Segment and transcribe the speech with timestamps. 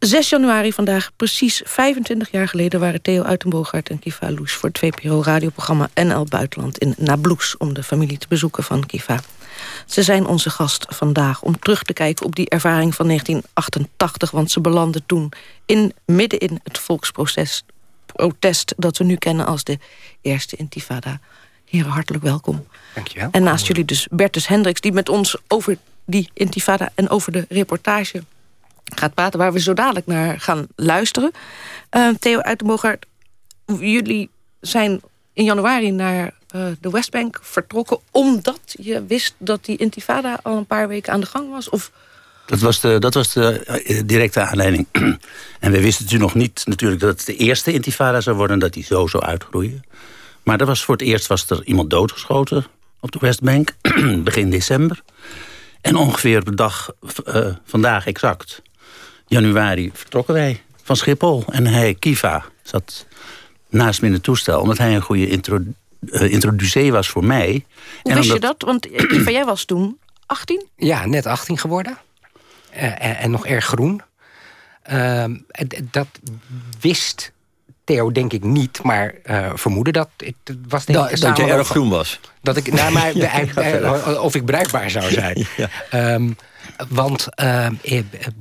[0.00, 2.80] 6 januari vandaag, precies 25 jaar geleden...
[2.80, 7.56] waren Theo Uitenboogaert en Kiva Loes voor het VPRO-radioprogramma NL Buitenland in Nablus...
[7.56, 9.20] om de familie te bezoeken van Kiva.
[9.86, 14.30] Ze zijn onze gast vandaag om terug te kijken op die ervaring van 1988...
[14.30, 15.32] want ze belanden toen
[15.66, 17.64] in, midden in het volksprotest
[18.06, 19.78] protest dat we nu kennen als de
[20.20, 21.20] Eerste Intifada.
[21.64, 22.66] Heren, hartelijk welkom.
[22.94, 23.28] Dankjewel.
[23.30, 24.80] En naast jullie dus Bertus Hendricks...
[24.80, 28.22] die met ons over die Intifada en over de reportage
[28.98, 29.38] gaat praten...
[29.38, 31.30] waar we zo dadelijk naar gaan luisteren.
[31.96, 33.06] Uh, Theo Uitenbogaert,
[33.78, 35.00] jullie zijn
[35.32, 37.98] in januari naar uh, de Westbank vertrokken...
[38.10, 41.68] omdat je wist dat die intifada al een paar weken aan de gang was?
[41.68, 41.90] Of...
[42.46, 44.86] Dat was de, dat was de uh, directe aanleiding.
[45.60, 48.58] en we wisten natuurlijk nog niet natuurlijk dat het de eerste intifada zou worden...
[48.58, 49.84] dat die zo zou uitgroeien.
[50.42, 52.66] Maar dat was voor het eerst was er iemand doodgeschoten
[53.00, 53.74] op de Westbank.
[54.24, 55.02] begin december.
[55.80, 56.92] En ongeveer de dag,
[57.26, 58.62] uh, vandaag exact,
[59.30, 61.44] januari, vertrokken wij van Schiphol.
[61.50, 63.06] En hij, Kiva, zat
[63.68, 64.60] naast me in het toestel...
[64.60, 65.58] omdat hij een goede intro,
[66.00, 67.66] uh, introducee was voor mij.
[68.02, 68.32] Hoe en wist omdat...
[68.32, 68.62] je dat?
[68.62, 70.66] Want Kiva, jij was toen 18?
[70.76, 71.98] Ja, net 18 geworden.
[72.74, 74.02] Uh, en, en, nog erg groen.
[74.82, 75.36] Ehm,
[75.90, 76.06] dat
[76.80, 77.32] wist
[77.84, 80.08] Theo denk ik niet, maar uh, vermoeden dat.
[80.16, 80.34] Het
[80.68, 82.20] was denk dat, dat je erg groen was.
[82.42, 85.46] Dat ik, nou, maar, ja, of ik bruikbaar zou zijn.
[85.90, 86.14] ja.
[86.14, 86.36] um,
[86.88, 87.66] want uh,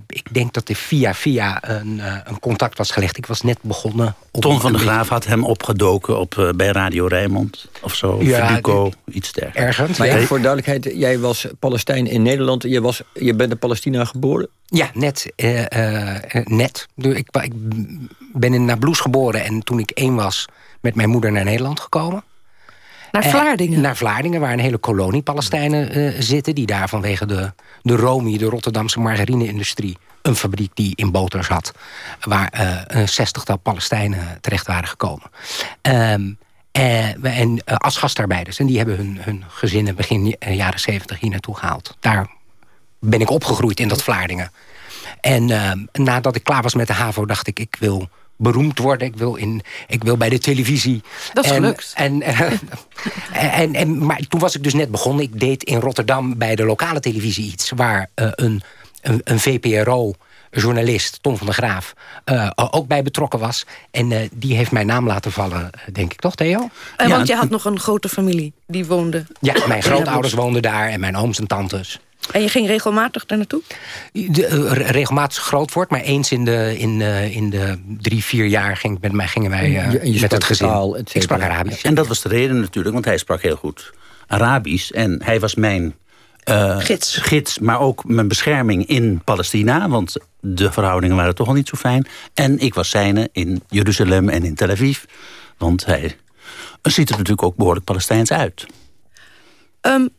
[0.08, 3.18] ik denk dat er via via een, uh, een, contact was gelegd.
[3.18, 4.16] Ik was net begonnen.
[4.32, 8.24] Op Ton van der Graaf had hem opgedoken op, uh, bij Radio Rijnmond of zo.
[8.24, 9.78] Ja, Fiduco, iets dergelijks.
[9.78, 9.98] Ergens.
[9.98, 10.20] Maar ja.
[10.20, 12.64] voor duidelijkheid, jij was Palestijn in Nederland.
[12.64, 14.50] Je, was, je bent in Palestina geboren?
[14.66, 15.34] Ja, net.
[16.44, 16.88] net.
[16.96, 17.54] Ik, ik
[18.34, 20.46] ben in Nablus geboren en toen ik één was
[20.82, 22.24] met mijn moeder naar Nederland gekomen.
[23.12, 23.82] Naar Vlaardingen?
[23.82, 26.56] Naar Vlaardingen, waar een hele kolonie Palestijnen uh, zitten...
[26.56, 29.98] die daar vanwege de, de Romi, de Rotterdamse margarine-industrie...
[30.22, 31.72] een fabriek die in boters had...
[32.20, 35.32] waar uh, een zestigtal Palestijnen terecht waren gekomen.
[35.82, 36.38] Um,
[37.22, 38.60] en als gastarbeiders.
[38.60, 41.98] En die hebben hun, hun gezinnen begin jaren zeventig hier naartoe gehaald.
[42.00, 42.28] Daar
[43.00, 44.52] ben ik opgegroeid in dat Vlaardingen.
[45.22, 47.60] En ehm, nadat ik klaar was met de HAVO dacht ik...
[47.60, 49.08] ik wil beroemd worden.
[49.08, 51.02] Ik wil, in, ik wil bij de televisie.
[51.34, 51.94] Dat is en, gelukt.
[51.96, 52.22] En,
[53.34, 55.24] en, en, maar toen was ik dus net begonnen.
[55.24, 57.72] Ik deed in Rotterdam bij de lokale televisie iets...
[57.76, 58.62] waar uh, een,
[59.02, 60.14] een, een VPRO
[60.52, 61.94] journalist, Tom van der Graaf,
[62.26, 63.66] uh, ook bij betrokken was.
[63.92, 66.70] En uh, die heeft mijn naam laten vallen, denk ik toch, Theo?
[66.98, 69.26] En ja, want je had nog een grote familie die woonde...
[69.40, 72.00] Ja, mijn grootouders woonden daar en mijn ooms en tantes.
[72.32, 73.62] En je ging regelmatig daar naartoe?
[74.12, 78.46] De, uh, regelmatig groot wordt, maar eens in de, in, uh, in de drie, vier
[78.46, 80.68] jaar ging, met mij, gingen wij uh, je, je met het gezin.
[80.68, 81.84] Taal, ik sprak Arabisch.
[81.84, 83.94] En dat was de reden natuurlijk, want hij sprak heel goed
[84.28, 84.92] Arabisch.
[84.92, 85.96] En hij was mijn
[86.80, 87.18] gids.
[87.18, 89.90] gids, maar ook mijn bescherming in Palestina.
[89.90, 92.08] Want de verhoudingen waren toch al niet zo fijn.
[92.34, 95.04] En ik was zijne in Jeruzalem en in Tel Aviv.
[95.58, 96.16] Want hij
[96.82, 98.66] ziet er natuurlijk ook behoorlijk Palestijns uit.
[99.82, 100.10] Um,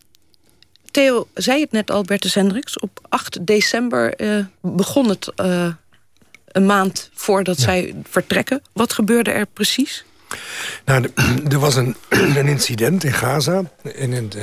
[0.91, 2.79] Theo zei het net al, Bertus Hendricks.
[2.79, 5.73] Op 8 december uh, begon het uh,
[6.47, 7.63] een maand voordat ja.
[7.63, 8.63] zij vertrekken.
[8.73, 10.05] Wat gebeurde er precies?
[10.85, 11.09] Nou,
[11.53, 11.97] er was een,
[12.37, 13.63] een incident in Gaza.
[13.83, 14.37] In het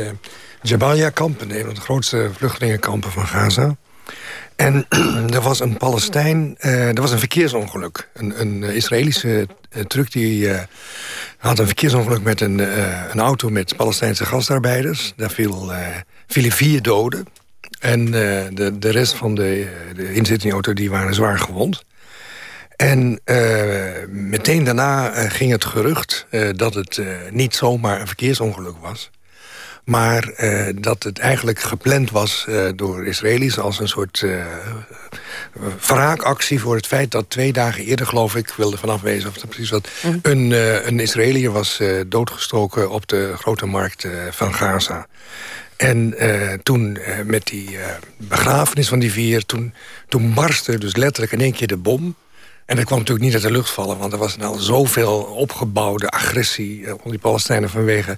[0.61, 1.41] uh, Jabalia-kamp.
[1.41, 3.75] Een van de grootste vluchtelingenkampen van Gaza.
[4.55, 4.85] En
[5.33, 8.09] er was een Palestijn, uh, er was een verkeersongeluk.
[8.13, 10.49] Een, een Israëlische uh, truck die
[11.37, 12.59] had een verkeersongeluk met een,
[13.11, 15.13] een auto met Palestijnse gastarbeiders.
[15.15, 15.71] Daar viel,
[16.27, 17.25] vielen vier doden.
[17.79, 21.83] En de, de rest van de, de inzittende auto die waren zwaar gewond.
[22.75, 23.21] En
[24.09, 27.01] meteen daarna ging het gerucht dat het
[27.31, 29.09] niet zomaar een verkeersongeluk was.
[29.87, 33.57] Maar uh, dat het eigenlijk gepland was uh, door Israëli's...
[33.57, 34.45] als een soort uh,
[35.87, 38.53] wraakactie voor het feit dat twee dagen eerder, geloof ik...
[38.57, 39.89] wilde vanaf wezen of dat precies wat...
[40.03, 40.19] Mm.
[40.21, 40.51] een,
[40.87, 45.07] een Israëliër was doodgestoken op de grote markt van Gaza.
[45.77, 46.15] En
[46.63, 47.77] toen met die
[48.17, 49.45] begrafenis van die vier...
[49.45, 49.73] Toen,
[50.07, 52.15] toen barstte dus letterlijk in één keer de bom...
[52.67, 53.97] En dat kwam natuurlijk niet uit de lucht vallen...
[53.97, 57.69] want er was nou zoveel opgebouwde agressie uh, onder die Palestijnen...
[57.69, 58.17] vanwege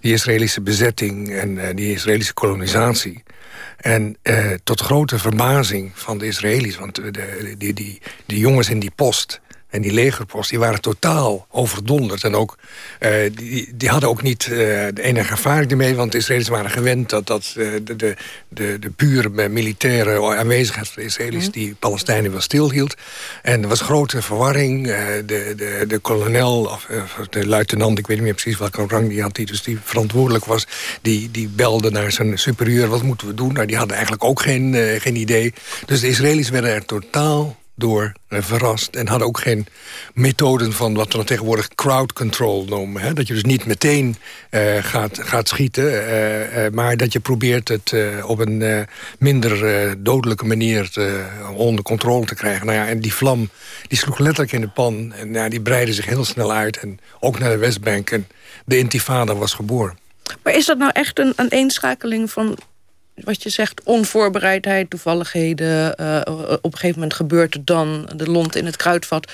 [0.00, 3.22] die Israëlische bezetting en uh, die Israëlische kolonisatie.
[3.76, 6.76] En uh, tot grote verbazing van de Israëli's...
[6.76, 11.46] want de, die, die, die jongens in die post en die legerpost, die waren totaal
[11.50, 12.24] overdonderd.
[12.24, 12.58] En ook,
[13.00, 14.56] uh, die, die hadden ook niet uh,
[14.94, 15.94] de enige ervaring ermee...
[15.94, 18.16] want de Israëli's waren gewend dat, dat uh, de, de,
[18.48, 21.46] de, de pure militaire aanwezigheid van de Israëli's...
[21.46, 21.52] Mm.
[21.52, 22.94] die Palestijnen wel stilhield.
[23.42, 24.86] En er was grote verwarring.
[24.86, 26.86] de, de, de kolonel, of
[27.30, 29.34] de luitenant, ik weet niet meer precies welke rang die had...
[29.34, 30.66] die dus die verantwoordelijk was,
[31.02, 32.88] die, die belde naar zijn superieur...
[32.88, 33.52] wat moeten we doen?
[33.52, 35.52] Nou, die hadden eigenlijk ook geen, geen idee.
[35.86, 38.96] Dus de Israëli's werden er totaal door verrast.
[38.96, 39.66] En hadden ook geen
[40.14, 43.02] methoden van wat we dan tegenwoordig crowd control noemen.
[43.02, 43.12] Hè?
[43.12, 44.16] Dat je dus niet meteen
[44.50, 45.84] uh, gaat, gaat schieten.
[45.84, 47.94] Uh, maar dat je probeert het
[48.24, 48.86] op een
[49.18, 51.24] minder dodelijke manier te,
[51.54, 52.66] onder controle te krijgen.
[52.66, 53.48] Nou ja, en die vlam
[53.88, 55.12] die sloeg letterlijk in de pan.
[55.12, 56.76] En ja, die breidde zich heel snel uit.
[56.76, 58.10] En ook naar de Westbank.
[58.10, 58.26] En
[58.64, 59.98] de intifada was geboren.
[60.42, 62.58] Maar is dat nou echt een, een eenschakeling van
[63.24, 65.94] wat je zegt, onvoorbereidheid, toevalligheden.
[66.00, 66.20] Uh,
[66.62, 69.32] op een gegeven moment gebeurt er dan de lont in het kruidvat.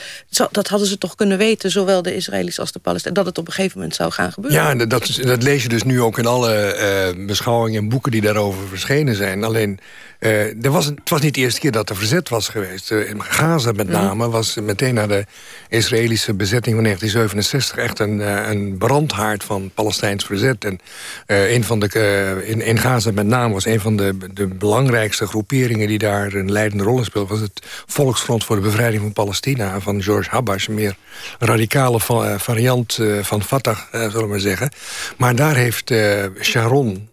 [0.50, 3.22] Dat hadden ze toch kunnen weten, zowel de Israëli's als de Palestijnen...
[3.22, 4.78] dat het op een gegeven moment zou gaan gebeuren.
[4.78, 6.76] Ja, dat, dat lees je dus nu ook in alle
[7.16, 8.12] uh, beschouwingen en boeken...
[8.12, 9.44] die daarover verschenen zijn.
[9.44, 9.78] Alleen,
[10.20, 12.90] uh, er was, het was niet de eerste keer dat er verzet was geweest.
[12.90, 14.02] in Gaza met mhm.
[14.02, 15.24] name was meteen na de
[15.68, 17.76] Israëlische bezetting van 1967...
[17.76, 18.18] echt een,
[18.50, 20.64] een brandhaard van Palestijns verzet.
[20.64, 20.80] En
[21.26, 25.88] een van de, in, in Gaza met name was een van de, de belangrijkste groeperingen...
[25.88, 27.28] die daar een leidende rol in speelde...
[27.28, 29.80] was het Volksfront voor de Bevrijding van Palestina...
[29.80, 30.96] van George Habash, een meer
[31.38, 34.70] radicale eh, variant eh, van Fatah, eh, zullen we maar zeggen.
[35.16, 35.94] Maar daar heeft
[36.40, 37.08] Sharon,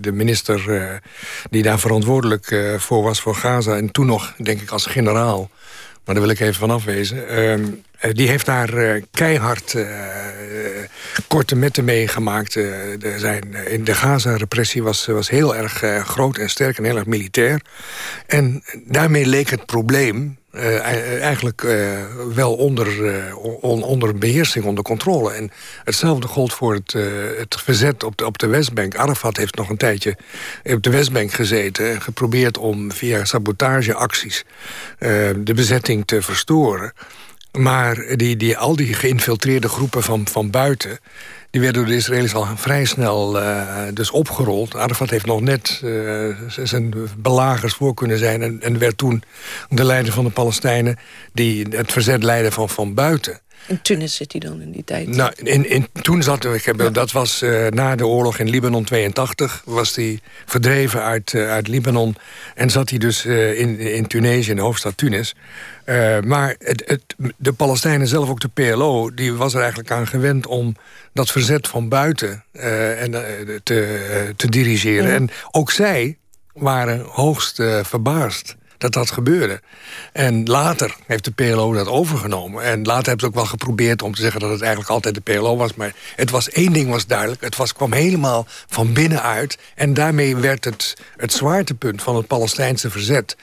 [0.00, 1.00] de minister
[1.50, 3.76] die daar verantwoordelijk voor was voor Gaza...
[3.76, 5.50] en toen nog, denk ik, als generaal...
[6.04, 7.28] maar daar wil ik even van afwezen...
[7.28, 7.64] Ehm,
[8.12, 9.76] die heeft daar keihard
[11.28, 12.54] korte metten meegemaakt.
[12.54, 12.74] Uh,
[13.16, 17.60] zijn, in de Gaza-repressie was, was heel erg groot en sterk en heel erg militair.
[18.26, 21.98] En daarmee leek het probleem uh, eigenlijk uh,
[22.34, 22.88] wel onder,
[23.60, 25.32] on, onder beheersing, onder controle.
[25.32, 25.50] En
[25.84, 26.92] hetzelfde gold voor het,
[27.38, 28.96] het verzet op de, op de Westbank.
[28.96, 30.16] Arafat heeft nog een tijdje
[30.64, 31.90] op de Westbank gezeten...
[31.90, 34.44] en geprobeerd om via sabotageacties
[35.36, 36.92] de bezetting te verstoren.
[37.52, 40.98] Maar die, die, al die geïnfiltreerde groepen van, van buiten...
[41.54, 44.76] die werden door de Israëli's al vrij snel uh, dus opgerold.
[44.76, 48.42] Arafat heeft nog net uh, zijn belagers voor kunnen zijn...
[48.42, 49.22] En, en werd toen
[49.68, 50.96] de leider van de Palestijnen...
[51.32, 53.40] die het verzet leidde van, van buiten.
[53.66, 55.08] In Tunis zit hij dan in die tijd?
[55.08, 58.84] Nou, in, in, toen zat ik heb, dat was uh, na de oorlog in Libanon
[58.84, 59.62] 82.
[59.64, 62.16] Was hij verdreven uit, uh, uit Libanon.
[62.54, 65.34] En zat hij dus uh, in, in Tunesië, in de hoofdstad Tunis.
[66.24, 69.14] maar het, het, de Palestijnen zelf, ook de PLO...
[69.14, 70.76] die was er eigenlijk aan gewend om
[71.12, 73.10] dat verzet van buiten en,
[73.62, 75.12] te, te dirigeren.
[75.14, 76.16] En ook zij
[76.52, 79.60] waren hoogst verbaasd dat dat gebeurde.
[80.12, 82.62] En later heeft de PLO dat overgenomen.
[82.62, 84.40] En later hebben ze ook wel geprobeerd om te zeggen...
[84.40, 85.74] dat het eigenlijk altijd de PLO was.
[85.74, 87.40] Maar het was één ding was duidelijk.
[87.40, 89.58] Het was, kwam helemaal van binnenuit.
[89.74, 93.36] En daarmee werd het, het zwaartepunt van het Palestijnse verzet...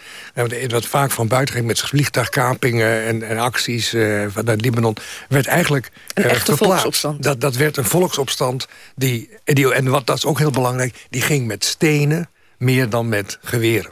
[0.67, 4.97] wat vaak van buiten ging met vliegtuigkapingen en, en acties uh, vanuit Libanon...
[5.29, 7.23] werd eigenlijk Een uh, echte volksopstand.
[7.23, 8.67] Dat, dat werd een volksopstand.
[8.95, 13.09] Die, die, en wat, dat is ook heel belangrijk, die ging met stenen meer dan
[13.09, 13.91] met geweren.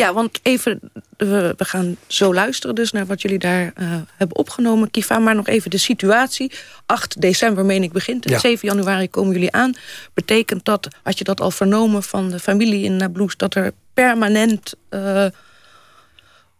[0.00, 0.80] Ja, want even,
[1.16, 4.90] we, gaan zo luisteren dus naar wat jullie daar uh, hebben opgenomen.
[4.90, 6.52] Kifa, maar nog even de situatie.
[6.86, 8.26] 8 december, meen ik, begint.
[8.26, 9.74] En 7 januari komen jullie aan.
[10.14, 13.36] Betekent dat, had je dat al vernomen van de familie in Nablus...
[13.36, 14.74] dat er permanent...
[14.90, 15.26] Uh,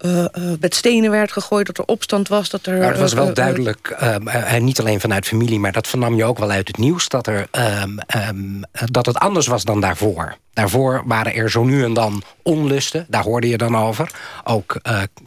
[0.00, 0.24] uh,
[0.60, 2.50] met stenen werd gegooid, dat er opstand was.
[2.50, 5.58] Dat er, maar het was wel duidelijk, uh, niet alleen vanuit familie...
[5.58, 7.08] maar dat vernam je ook wel uit het nieuws...
[7.08, 10.36] dat, er, ehm, ehm, dat het anders was dan daarvoor.
[10.52, 14.10] Daarvoor waren er zo nu en dan onlusten, daar hoorde je dan over.
[14.44, 14.80] Ook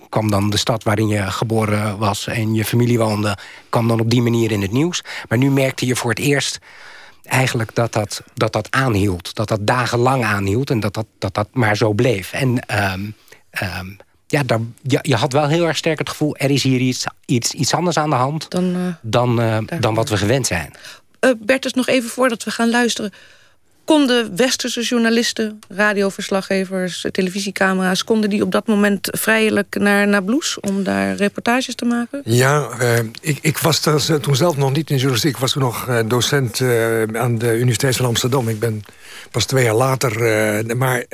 [0.09, 3.37] kwam dan de stad waarin je geboren was en je familie woonde...
[3.69, 5.03] kwam dan op die manier in het nieuws.
[5.29, 6.59] Maar nu merkte je voor het eerst
[7.23, 9.35] eigenlijk dat dat, dat, dat aanhield.
[9.35, 12.33] Dat dat dagenlang aanhield en dat dat, dat, dat maar zo bleef.
[12.33, 12.59] En...
[12.93, 13.15] Um,
[14.33, 16.35] ja, daar, je, je, had wel heel erg sterk het gevoel...
[16.35, 19.93] er is hier iets, iets, iets anders aan de hand dan, uh, dan, uh, dan
[19.93, 20.73] wat we gewend zijn.
[21.19, 23.11] Uh, Bertus, nog even voordat we gaan luisteren...
[23.85, 28.03] konden westerse journalisten, radioverslaggevers, televisiecamera's...
[28.03, 32.21] konden die op dat moment vrijelijk naar, naar Bloes om daar reportages te maken?
[32.25, 32.69] Ja,
[33.21, 33.79] ik, ik was
[34.21, 35.33] toen zelf nog niet in journalistiek.
[35.33, 36.61] Ik was toen nog docent
[37.13, 38.49] aan de Universiteit van Amsterdam.
[38.49, 38.83] Ik ben
[39.31, 40.11] pas twee jaar later...
[40.77, 41.05] maar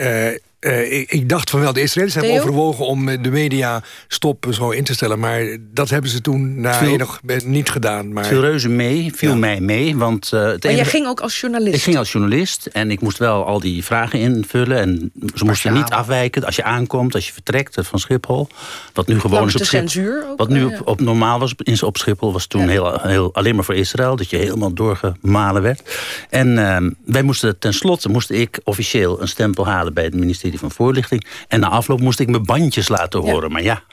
[0.59, 4.45] uh, ik, ik, dacht van wel, de Israëli's hebben overwogen om eh, de media stop
[4.49, 5.19] zo in te stellen.
[5.19, 8.13] Maar dat hebben ze toen na nog niet gedaan.
[8.13, 8.25] Maar...
[8.25, 9.97] Viel reuze mee, viel mij mee.
[9.97, 11.75] Want, uh, maar jij ging ook als journalist?
[11.75, 14.77] Ik ging als journalist en ik moest wel al die vragen invullen.
[14.77, 18.47] En ze moesten niet afwijken als je aankomt, als je vertrekt van Schiphol.
[18.93, 21.97] Wat nu gewoon is op censuur ook, Wat nu op, op, normaal was in, op
[21.97, 24.15] Schiphol, was toen heel, heel, alleen maar voor Israël.
[24.15, 25.81] Dat je helemaal doorgemalen werd.
[26.29, 30.71] En uh, wij moesten tenslotte, moest ik officieel een stempel halen bij het ministerie van
[30.71, 31.25] Voorlichting.
[31.47, 33.51] En na afloop moest ik mijn bandjes laten horen.
[33.51, 33.83] Maar ja,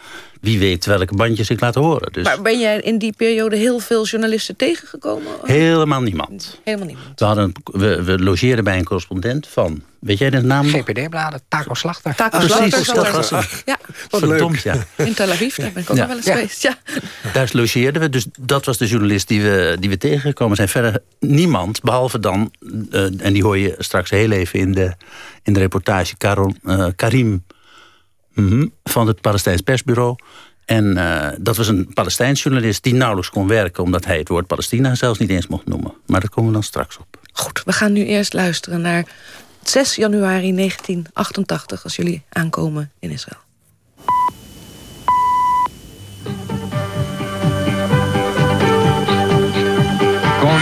[0.47, 2.13] wie weet welke bandjes ik laat horen.
[2.13, 5.33] Dus Maar ben jij in die periode heel veel journalisten tegengekomen?
[5.45, 6.61] helemaal niemand.
[6.65, 7.09] Helemaal niemand.
[7.19, 9.83] We, hadden, we, we logeerden bij een correspondent van...
[10.01, 10.67] Weet jij de naam?
[10.69, 12.15] GPD-bladen, Taco Slachter.
[12.15, 13.63] Taco Precies, Slachter dat zal was er- het.
[13.65, 14.75] Ja, Verdomd, ja.
[14.97, 16.07] in Tel Aviv, daar ben ik ook Ja.
[16.07, 16.35] nog wel eens Ja.
[16.35, 16.63] geweest.
[16.63, 16.79] Ja.
[17.33, 18.09] Daar logeerden we.
[18.09, 20.69] Dus dat was de journalist die we, die we tegengekomen zijn.
[20.69, 22.51] Verder niemand, behalve dan...
[22.91, 24.93] eh, en die hoor je straks heel even in de,
[25.43, 26.17] in de reportage...
[26.17, 27.45] Karon, eh, Karim
[28.37, 30.17] mhm, van het Palestijns Persbureau.
[30.65, 33.83] En eh, dat was een Palestijns journalist die nauwelijks kon werken...
[33.83, 35.93] omdat hij het woord Palestina zelfs niet eens mocht noemen.
[36.07, 37.07] Maar daar komen we dan straks op.
[37.33, 39.05] Goed, we gaan nu eerst luisteren naar
[39.63, 41.85] 6 januari 1988...
[41.85, 43.45] als jullie aankomen in Israël.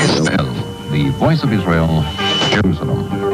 [0.04, 0.52] Israel,
[0.90, 2.04] the voice of Israel,
[2.50, 3.33] Jerusalem.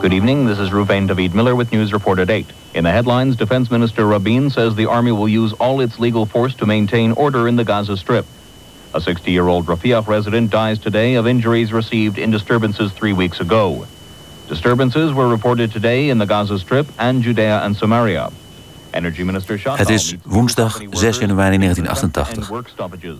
[0.00, 0.46] Good evening.
[0.46, 2.46] This is Ruvain David Miller with News Report at 8.
[2.74, 6.54] In the headlines, Defense Minister Rabin says the Army will use all its legal force
[6.54, 8.24] to maintain order in the Gaza Strip.
[8.94, 13.86] A 60-year-old Rafiah resident dies today of injuries received in disturbances three weeks ago.
[14.46, 18.30] Disturbances were reported today in the Gaza Strip and Judea and Samaria.
[18.90, 22.48] Energy Minister Shatal Het is woensdag 6 januari 1988.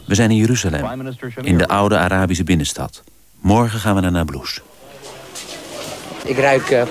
[0.06, 1.04] We zijn in Jeruzalem,
[1.42, 3.02] in de oude Arabische binnenstad.
[3.40, 4.60] Morgen gaan we naar Nablus.
[6.28, 6.82] Ik ruik eh,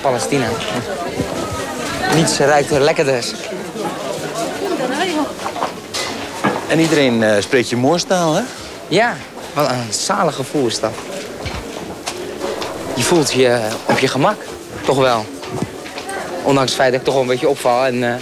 [0.00, 0.46] Palestina.
[2.14, 3.24] Niets ruikt er lekkerder.
[6.68, 8.42] En iedereen eh, spreekt je moorstaal, hè?
[8.88, 9.16] Ja,
[9.54, 10.90] wat een zalig gevoel is dat.
[12.94, 14.36] Je voelt je eh, op je gemak,
[14.84, 15.24] toch wel.
[16.42, 18.20] Ondanks het feit dat ik toch wel een beetje opval en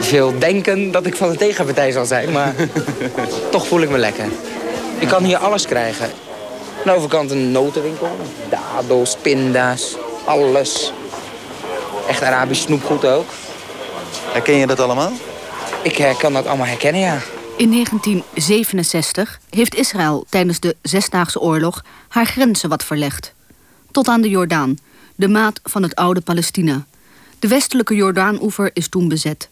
[0.00, 2.32] veel denken dat ik van de tegenpartij zal zijn.
[2.32, 2.54] Maar
[3.50, 4.26] toch voel ik me lekker.
[4.98, 6.10] Je kan hier alles krijgen.
[6.88, 8.16] Aan de overkant een notenwinkel,
[8.48, 10.92] dadels, pinda's, alles.
[12.06, 13.26] Echt Arabisch snoepgoed ook.
[14.32, 15.12] Herken je dat allemaal?
[15.82, 17.18] Ik kan dat allemaal herkennen, ja.
[17.56, 23.34] In 1967 heeft Israël tijdens de Zesdaagse Oorlog haar grenzen wat verlegd.
[23.90, 24.78] Tot aan de Jordaan,
[25.14, 26.86] de maat van het oude Palestina.
[27.38, 29.48] De westelijke Jordaanoever is toen bezet.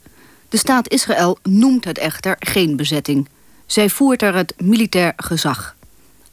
[0.48, 3.28] De staat Israël noemt het echter geen bezetting.
[3.66, 5.75] Zij voert er het militair gezag.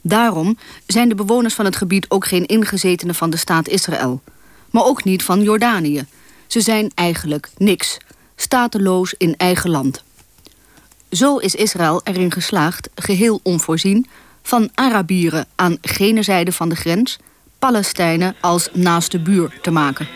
[0.05, 0.57] Daarom
[0.87, 4.21] zijn de bewoners van het gebied ook geen ingezetenen van de staat Israël.
[4.69, 6.05] Maar ook niet van Jordanië.
[6.47, 7.97] Ze zijn eigenlijk niks.
[8.35, 10.03] Stateloos in eigen land.
[11.09, 14.07] Zo is Israël erin geslaagd, geheel onvoorzien,
[14.41, 17.17] van Arabieren aan gene zijde van de grens
[17.59, 20.07] Palestijnen als naaste buur te maken.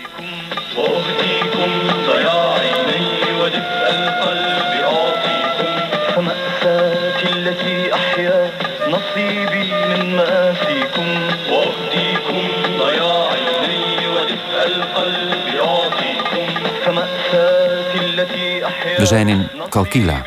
[19.07, 20.23] Zijn in Kalkila,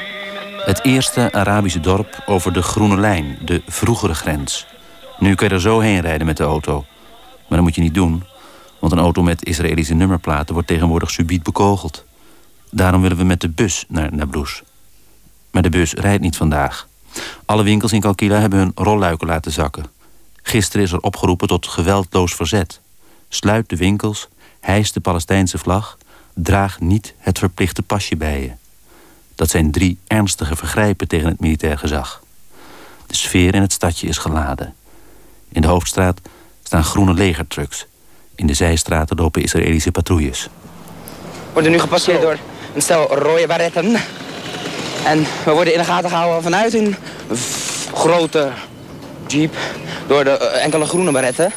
[0.65, 4.67] het eerste Arabische dorp over de Groene Lijn, de vroegere grens.
[5.19, 6.85] Nu kun je er zo heen rijden met de auto.
[7.49, 8.25] Maar dat moet je niet doen,
[8.79, 12.05] want een auto met Israëlische nummerplaten wordt tegenwoordig subiet bekogeld.
[12.71, 14.63] Daarom willen we met de bus naar Nablus.
[15.51, 16.89] Maar de bus rijdt niet vandaag.
[17.45, 19.85] Alle winkels in Kalkila hebben hun rolluiken laten zakken.
[20.43, 22.81] Gisteren is er opgeroepen tot geweldloos verzet.
[23.29, 24.29] Sluit de winkels,
[24.61, 25.99] hijs de Palestijnse vlag,
[26.35, 28.60] draag niet het verplichte pasje bij je.
[29.41, 32.23] Dat zijn drie ernstige vergrijpen tegen het militair gezag.
[33.07, 34.75] De sfeer in het stadje is geladen.
[35.53, 36.21] In de hoofdstraat
[36.63, 37.87] staan groene legertrucks.
[38.35, 40.43] In de zijstraten lopen Israëlische patrouilles.
[40.43, 42.37] We worden nu gepasseerd door
[42.75, 43.97] een stel rode baretten.
[45.05, 46.97] En we worden in de gaten gehouden vanuit een
[47.95, 48.51] grote
[49.27, 49.57] jeep
[50.07, 51.53] door de eh, enkele groene baretten.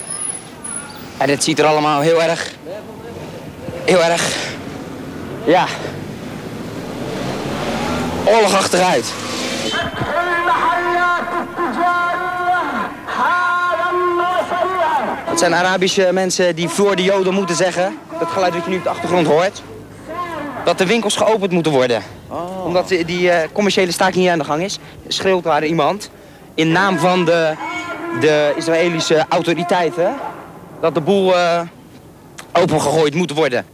[1.17, 2.51] En dit ziet er allemaal heel erg,
[3.85, 4.35] heel erg,
[5.45, 5.67] ja,
[8.25, 9.13] oorlogachtig uit.
[15.33, 18.77] Het zijn Arabische mensen die voor de Joden moeten zeggen, dat geluid wat je nu
[18.77, 19.61] op de achtergrond hoort,
[20.65, 22.01] dat de winkels geopend moeten worden.
[22.63, 26.09] Omdat die, eh, commerciële staking hier aan de gang is, schreeuwt daar iemand
[26.53, 27.53] in naam van de,
[28.19, 30.15] de Israëlische autoriteiten
[30.81, 31.61] dat de boel eh,
[32.51, 33.65] opengegooid moet worden.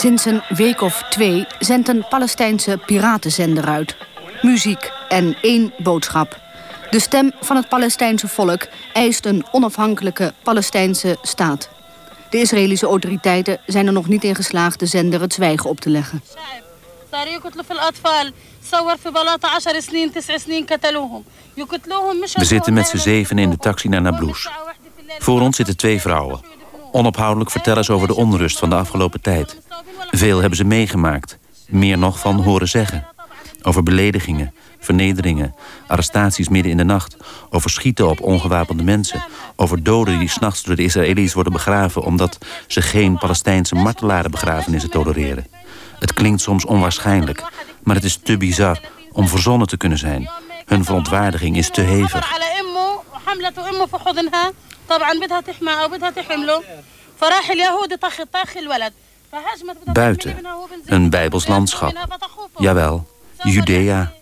[0.09, 3.97] Sinds een week of twee zendt een Palestijnse piratenzender uit.
[4.43, 6.41] Muziek en één boodschap.
[6.91, 11.69] De stem van het Palestijnse volk eist een onafhankelijke Palestijnse staat.
[12.31, 15.91] De Israëlische autoriteiten zijn er nog niet in geslaagd de zender het zwijgen op te
[15.91, 16.23] leggen.
[22.33, 24.49] We zitten met z'n zeven in de taxi naar Nablus.
[25.19, 26.41] Voor ons zitten twee vrouwen.
[26.93, 29.57] Onophoudelijk vertellen ze over de onrust van de afgelopen tijd.
[30.11, 31.38] Veel hebben ze meegemaakt.
[31.69, 33.07] Meer nog van horen zeggen.
[33.62, 35.55] Over beledigingen, vernederingen,
[35.87, 37.17] arrestaties midden in de nacht.
[37.50, 39.25] Over schieten op ongewapende mensen.
[39.57, 42.03] Over doden die s'nachts door de Israëli's worden begraven...
[42.03, 45.47] omdat ze geen Palestijnse martelarenbegrafenissen tolereren.
[45.99, 47.45] Het klinkt soms onwaarschijnlijk,
[47.83, 48.81] maar het is te bizar
[49.12, 50.31] om verzonnen te kunnen zijn.
[50.65, 52.37] Hun verontwaardiging is te hevig.
[59.92, 60.37] Buiten,
[60.85, 62.08] een bijbels landschap.
[62.56, 63.08] Jawel,
[63.42, 64.12] Judea.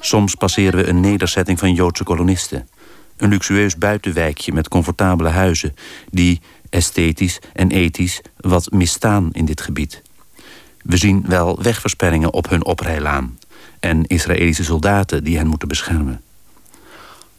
[0.00, 2.68] Soms passeren we een nederzetting van Joodse kolonisten.
[3.16, 5.74] Een luxueus buitenwijkje met comfortabele huizen...
[6.10, 10.02] die esthetisch en ethisch wat misstaan in dit gebied.
[10.82, 13.38] We zien wel wegversperringen op hun oprijlaan...
[13.80, 16.22] en Israëlische soldaten die hen moeten beschermen.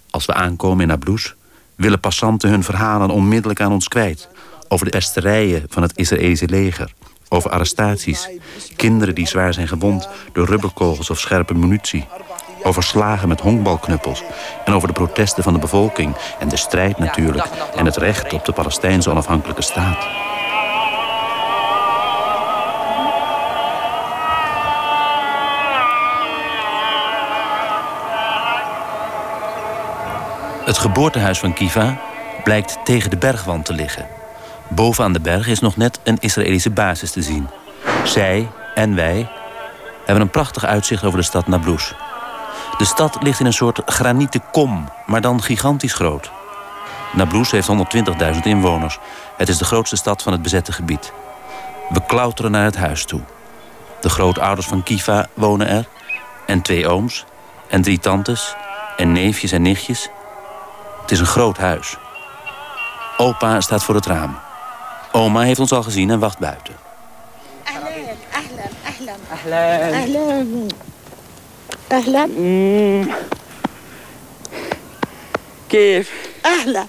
[0.09, 1.35] Als we aankomen in Abloes
[1.75, 4.29] willen passanten hun verhalen onmiddellijk aan ons kwijt
[4.69, 6.93] over de pesterijen van het Israëlische leger...
[7.29, 8.29] over arrestaties,
[8.75, 10.09] kinderen die zwaar zijn gewond...
[10.33, 12.07] door rubberkogels of scherpe munitie...
[12.63, 14.23] over slagen met honkbalknuppels...
[14.65, 16.15] en over de protesten van de bevolking...
[16.39, 17.47] en de strijd natuurlijk...
[17.75, 20.07] en het recht op de Palestijnse onafhankelijke staat.
[30.65, 32.01] Het geboortehuis van Kiva
[32.43, 34.18] blijkt tegen de bergwand te liggen.
[34.69, 37.47] Boven aan de berg is nog net een Israëlische basis te zien.
[38.03, 39.29] Zij en wij
[40.05, 41.93] hebben een prachtig uitzicht over de stad Nablus.
[42.77, 46.31] De stad ligt in een soort granieten kom, maar dan gigantisch groot.
[47.13, 47.69] Nablus heeft
[48.33, 48.99] 120.000 inwoners.
[49.37, 51.13] Het is de grootste stad van het bezette gebied.
[51.89, 53.21] We klauteren naar het huis toe.
[54.01, 55.87] De grootouders van Kiva wonen er.
[56.45, 57.25] En twee ooms.
[57.69, 58.55] En drie tantes.
[58.97, 60.09] En neefjes en nichtjes.
[61.01, 61.97] Het is een groot huis.
[63.17, 64.39] Opa staat voor het raam.
[65.12, 66.74] Oma heeft ons al gezien en wacht buiten.
[67.66, 67.86] اهلا
[68.34, 70.68] اهلا اهلا أهلاً.
[71.92, 73.06] اهلا اهلا
[75.68, 76.10] كيف؟
[76.46, 76.86] اهلا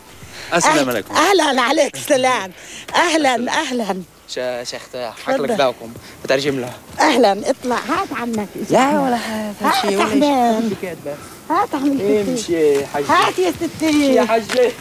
[0.53, 1.15] السلام عليكم.
[1.15, 2.51] اهلا عليك السلام
[2.95, 3.95] اهلا اهلا
[4.27, 5.91] Ze zegt eh, hartelijk welkom.
[6.23, 6.73] بترجم له.
[6.99, 10.23] اهلا اطلع هات عنك لا ولا هذا هات شيء ولا شيء.
[10.23, 11.15] احمد كاتبة.
[11.49, 13.05] هات عمل امشي يا حجي.
[13.09, 14.71] هات يا ستي يا حجي.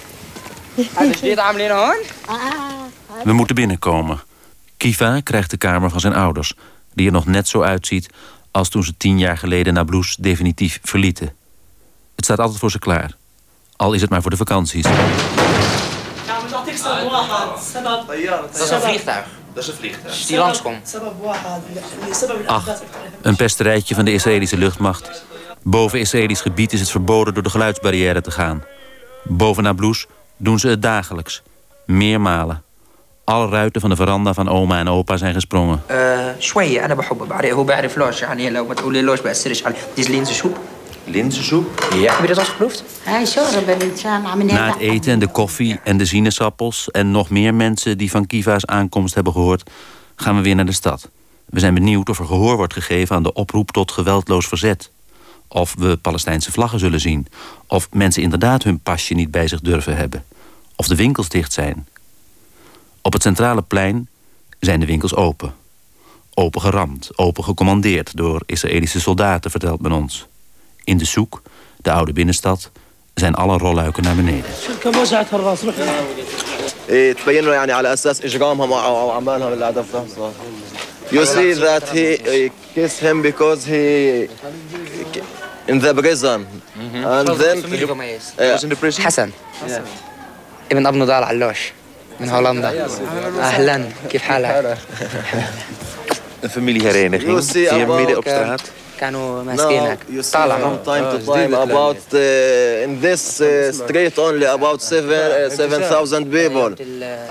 [3.23, 4.21] we moeten binnenkomen.
[4.77, 6.53] Kiva krijgt de kamer van zijn ouders,
[6.93, 8.09] die er nog net zo uitziet
[8.51, 11.33] als toen ze tien jaar geleden Nablus definitief verlieten.
[12.15, 13.15] Het staat altijd voor ze klaar.
[13.75, 14.83] Al is het maar voor de vakanties.
[14.83, 14.93] Dat
[18.61, 19.25] is een vliegtuig.
[19.53, 20.05] Dat is een vliegtuig.
[20.05, 20.99] Als die langskomt.
[22.45, 22.81] Ach,
[23.21, 25.25] een pesterijtje van de Israëlische luchtmacht.
[25.61, 28.63] Boven Israëlisch gebied is het verboden door de geluidsbarrière te gaan.
[29.23, 30.05] Boven Nablus
[30.38, 31.42] doen ze het dagelijks.
[31.86, 32.62] Meermalen.
[33.24, 35.80] Alle ruiten van de veranda van oma en opa zijn gesprongen.
[35.90, 39.76] آه، شوية أنا بحبه بعرف هو بيعرف لوش يعني لو ما تقولي لوش بأثرش عليه
[39.96, 40.58] دي is linzensoep.
[41.04, 41.88] Linzensoep?
[41.94, 42.12] Ja.
[42.12, 42.84] Heb je dat al eens geproefd?
[43.04, 46.90] هاي شوربه الانسان عم Na het eten en de koffie en de sinaasappels...
[46.90, 49.70] en nog meer mensen die van Kiva's aankomst hebben gehoord...
[50.16, 51.08] gaan we weer naar de stad.
[51.44, 54.90] We zijn benieuwd of er gehoor wordt gegeven aan de oproep tot geweldloos verzet.
[55.49, 57.27] Of we Palestijnse vlaggen zullen zien.
[57.67, 60.25] Of mensen inderdaad hun pasje niet bij zich durven hebben.
[60.75, 61.87] Of de winkels dicht zijn.
[63.01, 64.07] Op het centrale plein
[64.59, 65.53] zijn de winkels open.
[66.33, 70.27] Open geramd, open gecommandeerd door Israëlische soldaten, vertelt men ons.
[70.83, 71.41] In de zoek,
[71.77, 72.71] de oude binnenstad,
[73.13, 74.51] zijn alle rolluiken naar beneden.
[81.09, 84.29] You see that he kissed him because he
[85.69, 86.39] in the prison.
[86.45, 87.05] Mm-hmm.
[87.05, 87.57] And then
[88.37, 88.53] yeah.
[88.53, 89.03] was in the prison.
[89.03, 89.31] حسن.
[89.67, 89.81] Yeah.
[90.71, 91.73] ابن ابن ضاع العلاش
[92.19, 92.87] من هولندا.
[93.39, 94.77] أهلا كيف حالك؟
[96.43, 97.43] Een familie hereniging.
[97.43, 98.61] Zie je midden op straat?
[99.00, 103.72] كانوا now ماسكينك you see طالع from time to time about uh, in this uh,
[103.72, 106.70] street only about seven uh, seven thousand people.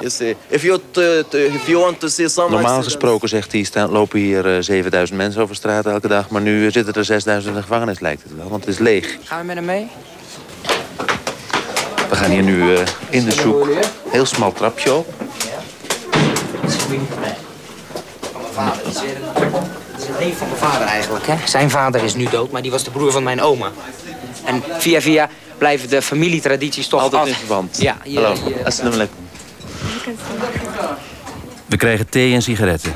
[0.02, 3.30] You see, if you t- t- if you want to see some Normaal accidents- gesproken,
[3.30, 6.30] zegt hij, staan, lopen hier eh, 7000 mensen over straat elke dag.
[6.30, 8.50] Maar nu zitten er 6000 in de gevangenis, lijkt het wel.
[8.50, 9.18] Want het is leeg.
[9.24, 9.88] Gaan we met hem mee?
[12.10, 13.68] We gaan hier nu eh, in de soep.
[14.10, 15.08] Heel smal trapje op.
[18.52, 18.82] Van mijn vader.
[18.86, 21.27] Het is, een, een neef van mijn vader eigenlijk.
[21.27, 21.35] Hè?
[21.47, 23.71] Zijn vader is nu dood, maar die was de broer van mijn oma.
[24.45, 27.81] En via via blijven de familietradities toch Altijd in verband.
[27.81, 29.09] Ja, je- Hallo, assalamu.
[31.67, 32.93] We krijgen thee en sigaretten.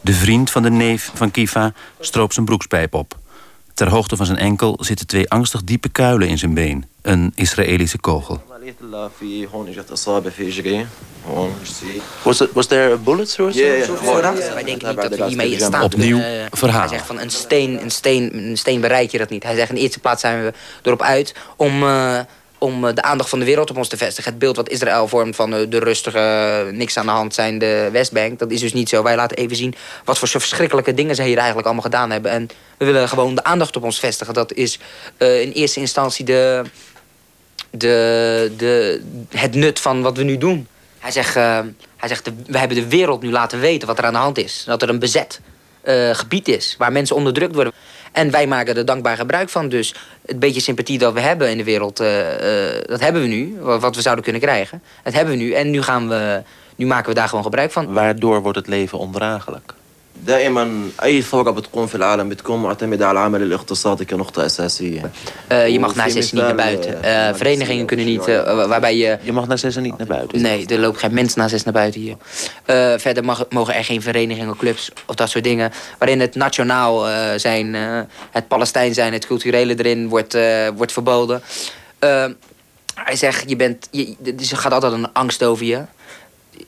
[0.00, 3.18] De vriend van de neef van Kifa stroopt zijn broekspijp op.
[3.74, 6.84] Ter hoogte van zijn enkel zitten twee angstig diepe kuilen in zijn been.
[7.02, 8.42] Een Israëlische kogel
[9.19, 10.85] في هون اجت اصابه في اجري
[11.27, 11.53] هون
[12.25, 13.55] Was, it, was there a bullet through?
[13.55, 13.97] Yeah, yeah.
[13.97, 16.47] Voordat, wij denken niet dat we hiermee in staat Opnieuw kunnen.
[16.51, 16.79] verhaal.
[16.79, 19.43] Hij zegt van een steen, een, steen, een steen bereik je dat niet.
[19.43, 22.19] Hij zegt in de eerste plaats zijn we erop uit om, eh,
[22.57, 24.31] om eh, de aandacht van de wereld op ons te vestigen.
[24.31, 27.89] Het beeld wat Israël vormt van eh, de rustige, niks aan de hand zijn, de
[27.91, 28.39] Westbank.
[28.39, 29.03] Dat is dus niet zo.
[29.03, 32.31] Wij laten even zien wat voor verschrikkelijke dingen ze hier eigenlijk allemaal gedaan hebben.
[32.31, 34.33] En we willen gewoon de aandacht op ons vestigen.
[34.33, 34.79] Dat is
[35.17, 36.63] eh, in eerste instantie de,
[37.70, 40.66] de, de, het nut van wat we nu doen.
[40.98, 41.58] Hij zegt, eh,
[41.96, 44.38] hij zegt de, we hebben de wereld nu laten weten wat er aan de hand
[44.38, 44.62] is.
[44.66, 45.40] Dat er een bezet
[45.82, 47.72] eh, gebied is waar mensen onderdrukt worden.
[48.12, 49.68] En wij maken er dankbaar gebruik van.
[49.68, 49.94] Dus
[50.26, 52.08] het beetje sympathie dat we hebben in de wereld, eh,
[52.86, 53.56] dat hebben we nu.
[53.60, 54.82] wa- Wat we zouden kunnen krijgen.
[55.02, 55.52] Dat hebben we nu.
[55.52, 56.42] En nu, gaan we,
[56.76, 57.92] nu maken we daar gewoon gebruik van.
[57.92, 59.74] Waardoor wordt het leven ondraaglijk?
[60.23, 65.11] دائما اي ثوره بتقوم في العالم بتكون معتمده على العمل الاقتصادي كنقطه اساسيه
[65.51, 67.03] Eh, je mag na zes niet naar buiten.
[67.03, 69.17] Eh, verenigingen kunnen niet, eh, waarbij je...
[69.21, 70.41] Je mag na zes niet naar buiten?
[70.41, 72.15] Nee, er loopt geen mens na zes naar buiten hier.
[72.65, 75.71] Eh, verder mag, mogen er geen verenigingen, clubs of dat soort dingen...
[75.97, 77.99] waarin het nationaal eh, zijn, eh,
[78.31, 81.41] het Palestijn zijn, het culturele erin wordt, eh, wordt verboden.
[81.99, 82.25] Eh,
[82.95, 84.15] hij zegt, je bent, je,
[84.51, 85.81] er gaat altijd een angst over je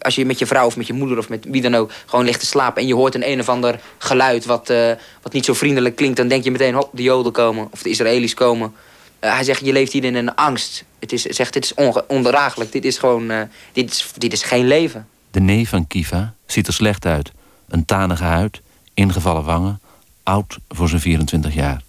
[0.01, 2.25] als je met je vrouw of met je moeder of met wie dan ook gewoon
[2.25, 5.45] ligt te slapen en je hoort een een of ander geluid wat, eh, wat niet
[5.45, 8.75] zo vriendelijk klinkt, dan denk je meteen, hop, de Joden komen of de Israëli's komen.
[9.19, 10.85] Eh, hij zegt, je leeft hier in een angst.
[10.99, 11.75] Het is, zegt, dit is
[12.07, 12.73] ondraaglijk.
[12.73, 15.07] Dit is gewoon, eh, dit, is, dit is geen leven.
[15.31, 17.33] De neef van Kiva ziet er slecht uit.
[17.69, 18.61] Een tanige huid,
[18.95, 19.81] ingevallen wangen,
[20.23, 21.83] oud voor zijn 24 jaar.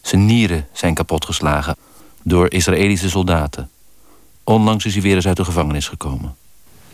[0.00, 1.76] Zijn nieren zijn kapotgeslagen
[2.22, 3.70] door Israëlische soldaten.
[4.44, 6.36] Onlangs is hij weer eens uit de gevangenis gekomen.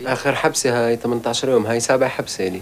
[0.05, 2.61] آخر حبسة هاي 18 يوم هاي سابع حبسة لي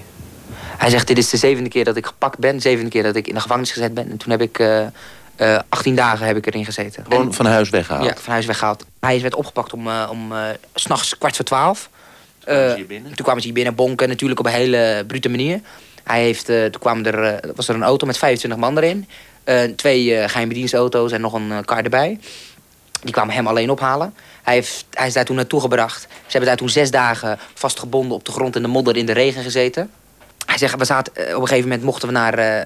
[0.78, 2.56] Hij zegt, dit is de zevende keer dat ik gepakt ben.
[2.56, 4.10] De zevende keer dat ik in de gevangenis gezet ben.
[4.12, 4.86] En toen heb ik, eh,
[5.36, 7.04] eh, 18 dagen heb ik erin gezeten.
[7.04, 8.06] Gewoon van huis weggehaald?
[8.06, 8.86] Ja, van huis weggehaald.
[9.00, 10.44] Hij werd opgepakt om, eh, om eh,
[10.76, 11.90] s s'nachts kwart voor twaalf.
[12.44, 15.60] Eh, toen kwamen ze hier binnen bonken, natuurlijk op een hele brute manier.
[16.04, 19.08] Hij heeft, eh, toen kwamen er, eh, was er een auto met 25 man erin.
[19.44, 22.20] Eh, twee uh, geheime dienstauto's en nog een eh, kar erbij.
[23.07, 24.15] Die kwamen hem alleen ophalen.
[24.43, 26.01] Hij, heeft, hij is daar toen naartoe gebracht.
[26.01, 29.13] Ze hebben daar toen zes dagen vastgebonden op de grond in de modder in de
[29.13, 29.91] regen gezeten.
[30.47, 32.65] Hij zegt, we zaten, eh, op een gegeven moment mochten we naar, eh,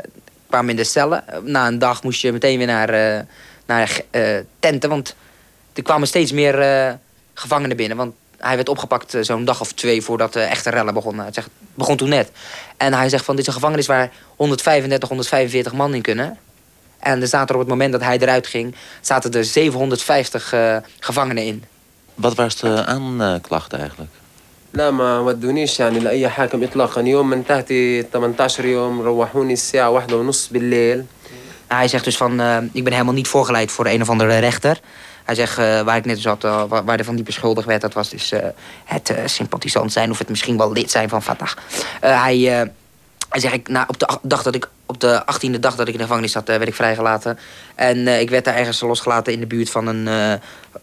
[0.48, 1.28] kwamen in de cellen.
[1.28, 3.26] Eh, Na een dag moest je meteen weer naar,
[3.66, 4.00] naar
[4.58, 4.88] tenten.
[4.88, 5.14] Want
[5.72, 6.98] er kwamen steeds meer
[7.34, 7.96] gevangenen binnen.
[7.96, 11.24] Want hij werd opgepakt zo'n dag of twee voordat de echte rellen begonnen.
[11.24, 12.30] Hij zegt, het begon toen net.
[12.76, 16.38] En hij zegt van, dit is een gevangenis waar 135, 145 man in kunnen.
[16.99, 18.75] En er zaten er op het moment dat hij eruit ging...
[19.01, 21.63] zaten er 750 eh, gevangenen in.
[22.15, 24.09] Wat was de aanklacht eigenlijk?
[24.75, 30.17] لا ما ودونيش يعني لأي حاكم إطلاقا يوم من تحتي 18 يوم روحوني الساعة واحدة
[30.17, 31.05] ونص بالليل
[31.67, 34.79] Hij zegt dus van, eh, ik ben helemaal niet voorgeleid voor een of andere rechter.
[35.23, 37.81] Hij zegt, eh, waar ik net zat, uh, waar, waar er van die beschuldigd werd...
[37.81, 38.39] dat was dus uh,
[38.85, 41.49] het uh, sympathisant zijn of het misschien wel lid zijn van Fatah.
[41.99, 42.71] hij,
[43.30, 45.92] hij zegt, ik, nou, op de dag dat ik op de 18e dag dat ik
[45.92, 47.38] in de gevangenis zat, werd ik vrijgelaten.
[47.74, 50.06] En ik werd daar ergens losgelaten in de buurt van een...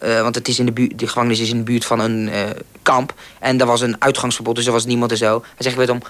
[0.04, 2.30] Uh, want het is in de, buurt, de gevangenis is in de buurt van een
[2.82, 3.14] kamp.
[3.40, 5.40] En daar was een uitgangsverbod, dus er was niemand en zo.
[5.42, 6.02] Hij zegt, ik werd om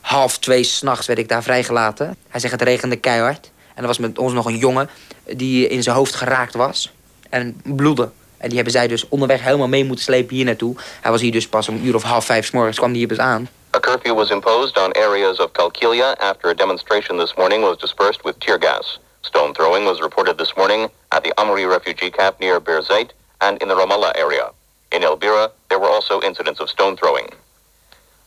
[0.00, 2.16] half twee s'nachts werd ik daar vrijgelaten.
[2.28, 3.50] Hij zegt, het regende keihard.
[3.74, 4.90] En er was met ons nog een jongen
[5.24, 6.92] die in zijn hoofd geraakt was.
[7.30, 8.10] En bloedde.
[8.36, 10.76] En die hebben zij dus onderweg helemaal mee moeten slepen hier naartoe.
[11.00, 12.98] Hij was hier dus pas om een uur of half vijf s morgens kwam hij
[12.98, 13.48] hier pas aan.
[13.74, 18.24] A curfew was imposed on areas of Kalkilia after a demonstration this morning was dispersed
[18.24, 18.98] with tear gas.
[19.22, 23.10] Stone throwing was reported this morning at the Amri refugee camp near Birzeit
[23.40, 24.50] and in the Ramallah area.
[24.92, 27.26] In El Bira, there were also incidents of stone throwing.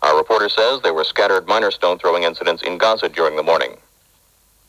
[0.02, 3.78] Our reporter says there were scattered minor stone throwing incidents in Gaza during the morning.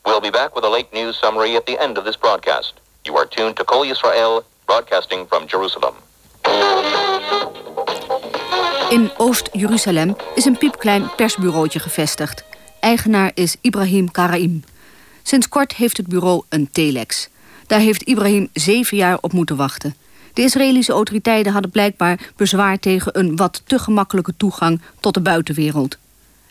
[0.05, 2.79] We'll be back with a late news summary at the end of this broadcast.
[3.05, 5.95] You are tuned to Kol Yisrael, broadcasting from Jerusalem.
[8.89, 12.43] In Oost-Jeruzalem is een piepklein persbureautje gevestigd.
[12.79, 14.63] Eigenaar is Ibrahim Karaim.
[15.23, 17.29] Sinds kort heeft het bureau een telex.
[17.67, 19.95] Daar heeft Ibrahim zeven jaar op moeten wachten.
[20.33, 25.97] De Israëlische autoriteiten hadden blijkbaar bezwaar tegen een wat te gemakkelijke toegang tot de buitenwereld.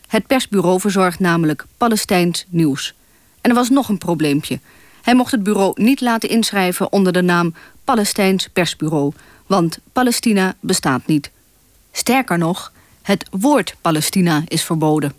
[0.07, 2.93] Het persbureau verzorgt namelijk Palestijns nieuws.
[3.41, 4.59] En er was nog een probleempje.
[5.01, 9.13] Hij mocht het bureau niet laten inschrijven onder de naam Palestijns persbureau,
[9.47, 11.31] want Palestina bestaat niet.
[11.91, 12.71] Sterker nog,
[13.01, 15.13] het woord Palestina is verboden.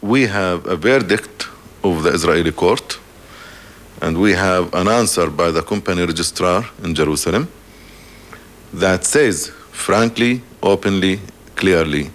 [0.00, 1.48] we have a verdict
[1.82, 2.98] of the Israeli court,
[4.00, 7.48] and we have an answer by the company registrar in Jerusalem
[8.72, 11.20] that says, frankly, openly,
[11.54, 12.10] clearly,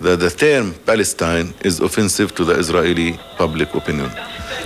[0.00, 4.10] that the term Palestine is offensive to the Israeli public opinion.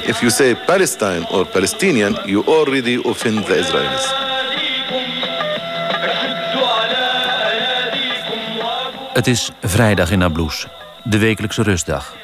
[0.07, 4.32] If you say Palestine or Palestinian, you already offend the Israelis.
[9.13, 10.69] Het is vrijdag in Nablus,
[11.05, 12.17] de wekelijkse rustdag.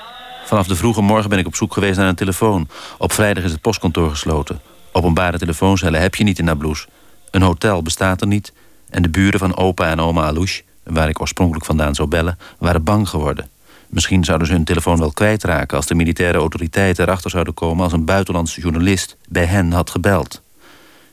[0.44, 2.68] Vanaf de vroege morgen ben ik op zoek geweest naar een telefoon.
[2.98, 4.60] Op vrijdag is het postkantoor gesloten.
[4.92, 6.86] Openbare telefooncellen heb je niet in Nablus.
[7.30, 8.52] Een hotel bestaat er niet.
[8.90, 12.84] En de buren van opa en oma Alouche, waar ik oorspronkelijk vandaan zou bellen, waren
[12.84, 13.48] bang geworden.
[13.88, 17.92] Misschien zouden ze hun telefoon wel kwijtraken als de militaire autoriteiten erachter zouden komen als
[17.92, 20.42] een buitenlandse journalist bij hen had gebeld.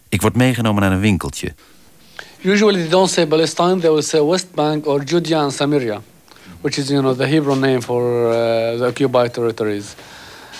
[0.09, 1.53] Ik word meegenomen naar een winkeltje.
[2.41, 6.01] Usually they don't say Palestine, they will say West Bank or Judea and Samaria,
[6.61, 9.95] which is you know the Hebrew name for uh, the occupied territories.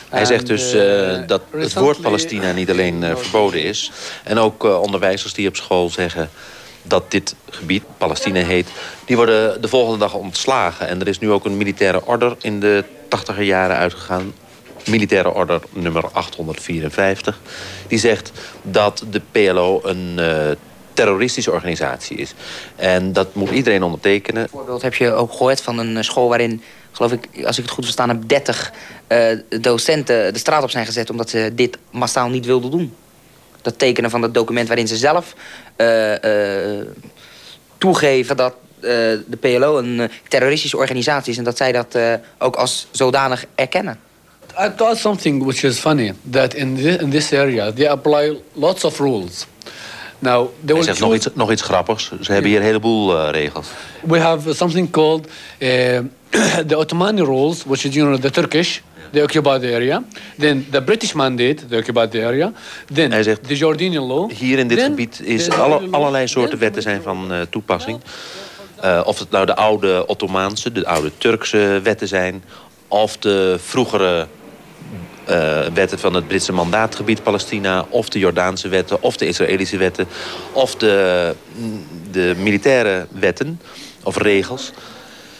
[0.10, 3.92] Hij zegt dus uh, eh, dat het woord Palestina niet alleen eh, verboden is.
[4.24, 6.30] En ook onderwijzers die op school zeggen
[6.82, 8.68] dat dit gebied, Palestina heet...
[9.06, 10.88] die worden de volgende dag ontslagen.
[10.88, 14.34] En er is nu ook een militaire order in de tachtiger jaren uitgegaan.
[14.86, 17.40] Militaire order nummer 854.
[17.88, 20.20] Die zegt dat de PLO een
[20.96, 22.34] terroristische organisatie is.
[22.76, 24.42] En dat moet iedereen ondertekenen.
[24.42, 27.74] Bijvoorbeeld heb je ook gehoord van een eh, school waarin, geloof ik, als ik het
[27.74, 28.72] goed verstaan heb, 30
[29.08, 32.94] eh, docenten de straat op zijn gezet omdat ze dit massaal niet wilden doen.
[33.62, 35.34] Dat tekenen van dat document waarin ze zelf
[35.76, 36.88] eh, eh,
[37.78, 38.54] toegeven dat
[38.86, 38.92] eh,
[39.28, 43.46] de PLO een eh, terroristische organisatie is en dat zij dat eh, ook als zodanig
[43.56, 44.00] erkennen.
[44.60, 48.84] I thought something which is funny that in this, in this area they apply lots
[48.84, 49.46] of rules.
[50.26, 52.12] Now will zegt nog iets, nog iets grappigs.
[52.22, 53.68] Ze hebben hier een heleboel eh, regels.
[54.04, 55.28] we have something called
[55.60, 55.70] uh,
[56.68, 58.80] the Ottomani rules, which is you know the Turkish.
[59.12, 59.28] They
[59.60, 60.04] the area.
[60.38, 62.54] Then the British mandate, they the area.
[62.94, 63.10] Then
[63.48, 64.30] the Jordanian law.
[64.30, 68.00] Hier in dit Then gebied is alle, allerlei soorten wetten zijn van eh, toepassing.
[69.04, 72.44] Of het nou de oude Ottomaanse, de oude Turkse wetten zijn...
[72.88, 74.28] of de vroegere
[75.26, 77.86] eh, wetten van het Britse mandaatgebied Palestina...
[77.90, 80.08] of de Jordaanse wetten, of de Israëlische wetten...
[80.52, 81.36] of de,
[82.12, 83.62] de militaire wetten
[84.04, 84.72] of regels...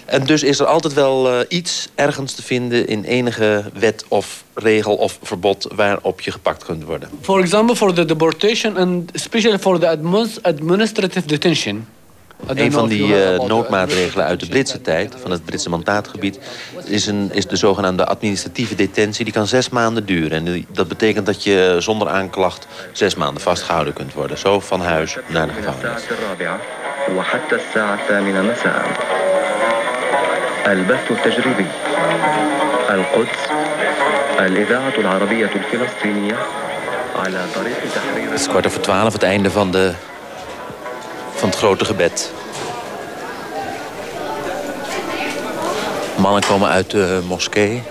[0.06, 4.44] En dus is er altijd wel eh, iets ergens te vinden in enige wet of
[4.54, 7.10] regel of verbod waarop je gepakt kunt worden.
[7.22, 11.88] For example, for the deportation and especially for the admin- administrative detention.
[12.43, 14.47] I don't Een know van if you die heard eh, about the noodmaatregelen uit de
[14.49, 16.39] Britse tijd, van het Britse mandaatgebied,
[16.85, 19.25] is, een, is de zogenaamde administratieve detentie.
[19.25, 20.31] Die kan zes maanden duren.
[20.31, 24.39] En die- dat betekent dat je zonder aanklacht zes maanden vastgehouden kunt worden.
[24.39, 26.03] Zo van huis naar de gevangenis.
[26.11, 26.59] الرابعة
[27.17, 28.83] وحتى الساعة الثامنة مساء
[30.67, 31.67] البث التجريبي
[32.91, 33.39] القدس
[34.39, 36.37] الإذاعة العربية الفلسطينية
[37.17, 39.93] على طريق تحرير Het is kwart over twaalf, het einde van, de,
[41.36, 42.32] van het grote gebed.
[46.18, 47.84] Mannen komen uit de moskee.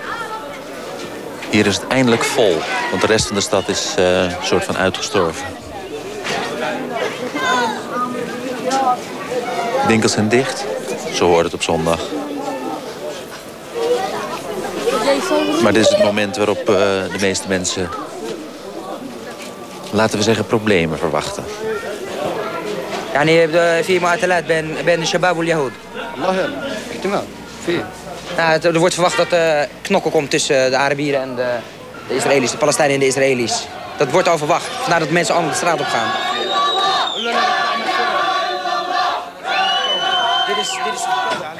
[1.49, 2.57] Hier is het eindelijk vol,
[2.89, 5.45] want de rest van de stad is eh, een soort van uitgestorven.
[9.87, 10.65] Winkels zijn dicht,
[11.13, 11.99] zo hoort het op zondag.
[15.63, 16.75] Maar dit is het moment waarop eh,
[17.11, 17.89] de meeste mensen,
[19.91, 21.43] laten we zeggen, problemen verwachten.
[23.14, 23.48] يعني
[23.82, 25.72] في معادلات بين بين الشباب واليهود.
[26.16, 26.48] والله
[26.96, 27.24] احتمال
[27.66, 27.82] في
[28.36, 31.46] Nou, het- er wordt verwacht dat er knokken komt tussen de Arabieren en de,
[32.08, 33.66] de Israëli's, de Palestijnen en de Israëli's.
[33.96, 34.64] Dat wordt al verwacht.
[34.80, 36.10] Vandaar dat mensen allemaal de straat op gaan.
[40.46, 41.04] Dit is, dit is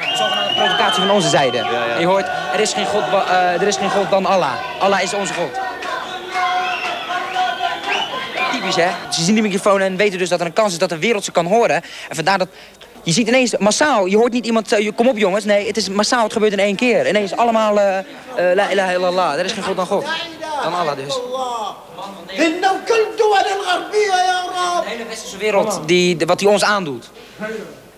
[0.09, 1.57] een zogenaamde provocatie van onze zijde.
[1.99, 4.53] Je hoort, er is, geen God, ba- eh, er is geen God dan Allah.
[4.79, 5.59] Allah is onze God.
[8.74, 8.90] hè.
[9.10, 11.24] Ze zien die microfoon en weten dus dat er een kans is dat de wereld
[11.24, 11.82] ze kan horen.
[12.08, 12.48] En vandaar dat...
[13.02, 15.44] Je ziet ineens massaal, je hoort niet iemand, uh, kom op jongens.
[15.44, 17.08] Nee, het is massaal, het gebeurt in één keer.
[17.08, 18.04] Ineens allemaal, eh, eh,
[18.54, 20.04] la ilaha illallah, er is geen God dan God.
[20.62, 21.14] Dan Allah dus.
[24.82, 27.10] De hele westerse wereld, die, wat die ons aandoet.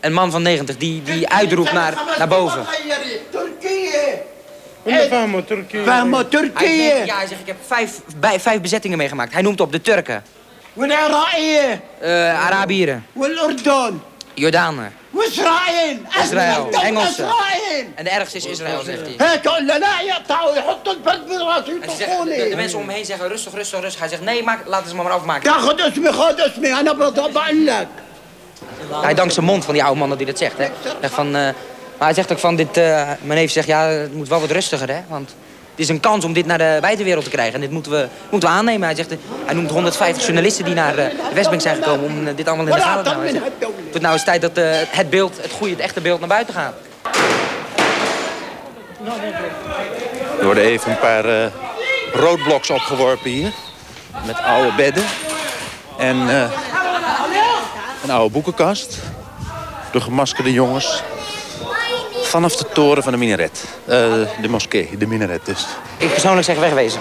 [0.01, 2.65] Een man van 90 die, die uitroept naar, naar boven.
[2.65, 3.21] Turkije!
[3.31, 4.23] Turkije!
[6.29, 7.03] Turkije!
[7.07, 9.33] Ja, hij zegt, ik heb vijf, bij, vijf bezettingen meegemaakt.
[9.33, 10.23] Hij noemt op de Turken
[10.78, 14.00] والعراقية eh, Arabieren, والأردن
[14.36, 17.24] Jordanen, وإسرائيل Israël, أسمى دولة Engelsen.
[17.24, 19.16] إسرائيل En de ergste is Israël, zegt hij.
[19.28, 22.86] هيك ولا لا يقطعوا يحطوا البلد براسه En ze zeggen, de, de يطخوني mensen om
[22.86, 24.00] me heen zeggen rustig, rustig, rustig.
[24.00, 25.44] Hij zegt nee, maak, laten ze me maar afmaken.
[25.44, 27.88] تاخذ اسمي خذ اسمي انا بقول لك
[29.02, 30.58] Hij dankt zijn mond van die oude man dat hij dat zegt.
[30.58, 30.68] Hè.
[31.02, 31.32] Zegt van, eh,
[31.98, 32.78] maar hij zegt ook van dit...
[32.78, 32.84] eh,
[33.22, 35.02] mijn neef zegt, ja, het moet wel wat rustiger, hè.
[35.08, 35.36] Want
[35.79, 37.55] het is een kans om dit naar de buitenwereld te krijgen.
[37.55, 38.87] En dit moeten we, moeten we aannemen.
[38.87, 39.15] Hij, zegt,
[39.45, 42.05] hij noemt 150 journalisten die naar eh, de Westbank zijn gekomen...
[42.05, 43.35] om eh, dit allemaal in de gaten te houden.
[43.35, 46.29] Het wordt nou eens tijd dat eh, het beeld, het goede, het echte beeld naar
[46.29, 46.75] buiten gaat.
[50.39, 51.47] Er worden even een paar eh
[52.13, 53.53] roodbloks opgeworpen hier.
[54.27, 55.05] Met oude bedden.
[55.99, 56.17] En
[58.03, 58.99] een oude boekenkast.
[59.93, 61.03] De gemaskerde jongens
[62.29, 63.65] vanaf de toren van de minaret.
[63.85, 63.97] Eh,
[64.41, 65.67] de moskee, de minaret dus.
[65.97, 67.01] Ik persoonlijk zeg wegwezen.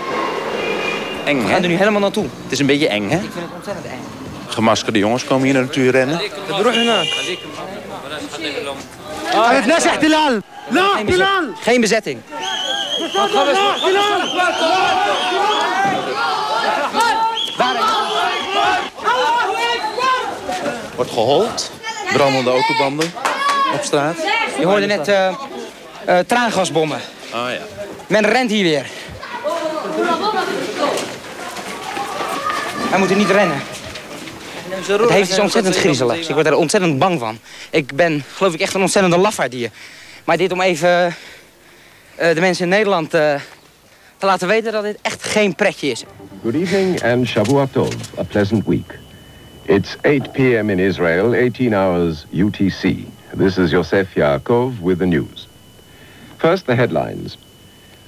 [1.26, 2.24] Eng, We gaan er nu helemaal naartoe.
[2.44, 3.16] Het is een beetje eng, hè?
[3.16, 4.00] Ik vind het ontzettend eng.
[4.48, 6.22] Gemaskerde jongens komen hier naartoe rennen.
[11.62, 12.22] Geen bezetting.
[20.96, 21.72] Wordt gehold,
[22.14, 23.14] brandende autobanden
[23.74, 24.37] op straat.
[24.60, 25.28] Je hoorde net eh,
[26.06, 27.00] eh, traangasbommen.
[27.34, 27.62] Oh ja.
[28.08, 28.86] Men rent hier weer.
[32.90, 33.62] Wij moeten niet rennen.
[34.70, 36.28] Het heeft iets ontzettend griezeligs.
[36.28, 37.38] Ik word er ontzettend bang van.
[37.70, 39.70] Ik ben, geloof ik, echt een ontzettende lafaard hier.
[40.24, 41.16] Maar dit om even
[42.16, 43.36] eh, de mensen in Nederland eh,
[44.18, 46.04] te laten weten dat dit echt geen pretje is.
[46.44, 49.00] Good evening and Shavua Tov, a pleasant week.
[49.66, 50.70] It's 8 p.m.
[50.70, 52.96] in Israel, 18 hours UTC.
[53.34, 55.48] This is Yosef Yaakov with the news.
[56.38, 57.38] First, the headlines.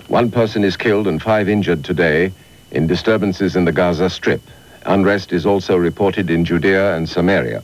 [0.07, 2.31] One person is killed and five injured today
[2.71, 4.41] in disturbances in the Gaza Strip.
[4.85, 7.61] Unrest is also reported in Judea and Samaria.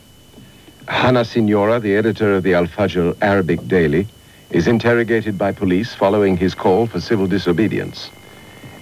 [0.87, 4.07] Hana Signora, the editor of the Al Fajr Arabic Daily,
[4.51, 8.11] is interrogated by police following his call for civil disobedience.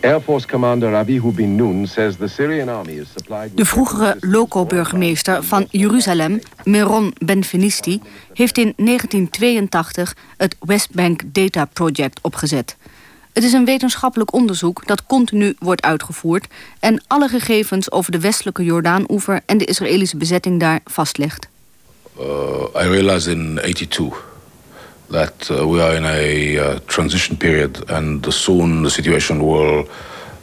[0.04, 5.44] Air Force Commander Abihu bin Nun says the Syrian army is supplied De vroegere loco-burgemeester
[5.44, 8.02] van Jeruzalem, Meron Benvenisti,
[8.34, 12.78] heeft in 1982 het West Bank Data Project opgezet.
[13.34, 16.48] Het is een wetenschappelijk onderzoek dat continu wordt uitgevoerd
[16.80, 21.48] en alle gegevens over de westelijke Jordaan-oever en de Israëlische bezetting daar vastlegt.
[22.20, 22.26] uh,
[22.84, 24.33] I realized in 82
[25.10, 29.88] that uh, we are in a uh, transition period and soon the situation will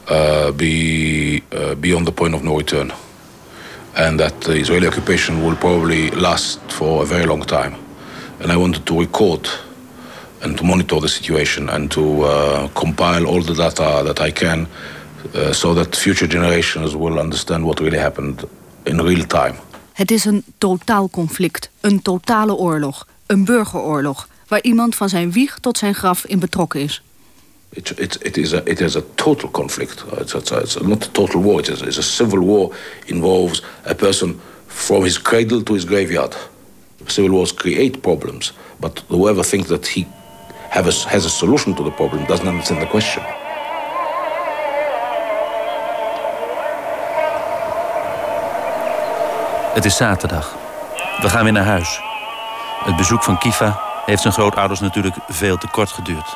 [0.07, 2.91] uh, be uh, beyond the point of no return.
[3.95, 7.75] And that the Israeli occupation will probably last for a very long time.
[8.39, 9.49] And I wanted to record
[10.41, 14.67] and to monitor the situation and to uh, compile all the data that I can
[15.35, 18.43] uh, so that future generations will understand what really happened
[18.85, 19.55] in real time.
[19.93, 25.57] Het is een totaal conflict, een totale oorlog, een burgeroorlog, waar iemand van zijn wieg
[25.59, 27.01] tot zijn graf in betrokken is.
[27.69, 30.03] It, it, it, is a, it is a total conflict.
[30.19, 31.59] It's, it's, it's not a total war.
[31.59, 36.35] It is, it's a civil war involves a person from his cradle to his graveyard.
[37.05, 40.05] Civil wars create problems, but whoever thinks that he
[40.69, 43.23] have a, has a solution to the problem doesn't understand the question.
[49.73, 50.55] Het is zaterdag.
[51.21, 51.99] We gaan weer naar huis.
[52.83, 56.35] Het bezoek van Kifa heeft zijn grootouders natuurlijk veel te kort geduurd.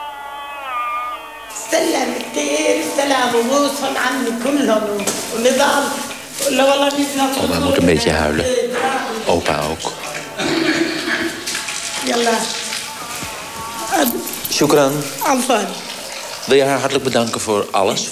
[7.43, 8.45] Oma oh, moet een beetje huilen.
[9.25, 9.91] Opa ook.
[14.51, 14.91] Shukran.
[16.45, 18.11] Wil je haar hartelijk bedanken voor alles?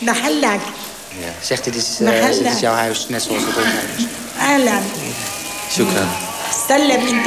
[1.19, 1.31] Ja.
[1.41, 4.07] Zeg, dit is, uh, is jouw huis, net zoals het ons huis.
[5.69, 6.07] Shukran.
[6.67, 7.23] Salam in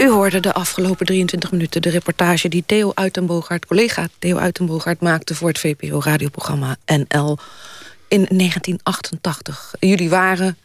[0.00, 5.34] U hoorde de afgelopen 23 minuten de reportage die Theo Uitenboogaard, collega Theo Uitenboogaard, maakte
[5.34, 7.38] voor het VPRO-radioprogramma NL
[8.08, 9.74] in 1988.
[9.80, 10.56] Jullie waren,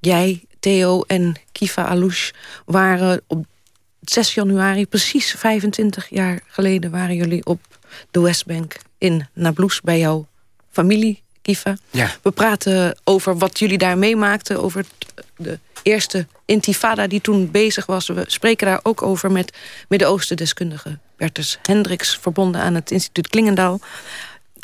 [0.00, 2.32] jij, Theo en Kifa Alouche,
[2.64, 3.46] waren op
[4.00, 7.60] 6 januari, precies 25 jaar geleden, waren jullie op
[8.10, 10.26] de Westbank in Nablus bij jouw
[10.70, 11.76] familie, Kifa.
[11.90, 12.10] Ja.
[12.22, 17.86] We praten over wat jullie daar meemaakten, over het- de eerste intifada die toen bezig
[17.86, 18.08] was.
[18.08, 19.56] We spreken daar ook over met
[19.88, 22.18] Midden-Oosten deskundige Bertus Hendricks...
[22.20, 23.80] verbonden aan het instituut Klingendaal.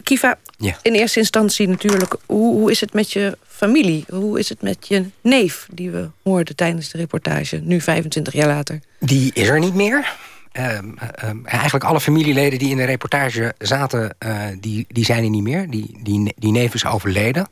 [0.02, 0.38] Kiva,
[0.82, 4.04] in eerste instantie natuurlijk, hoe, hoe is het met je familie?
[4.08, 8.48] Hoe is het met je neef, die we hoorden tijdens de reportage, nu 25 jaar
[8.48, 8.80] later?
[8.98, 10.16] Die is er niet meer.
[10.52, 15.30] Ehm, ehm, eigenlijk alle familieleden die in de reportage zaten, uh, die, die zijn er
[15.30, 15.70] niet meer.
[15.70, 17.48] Die, die, die neef is overleden.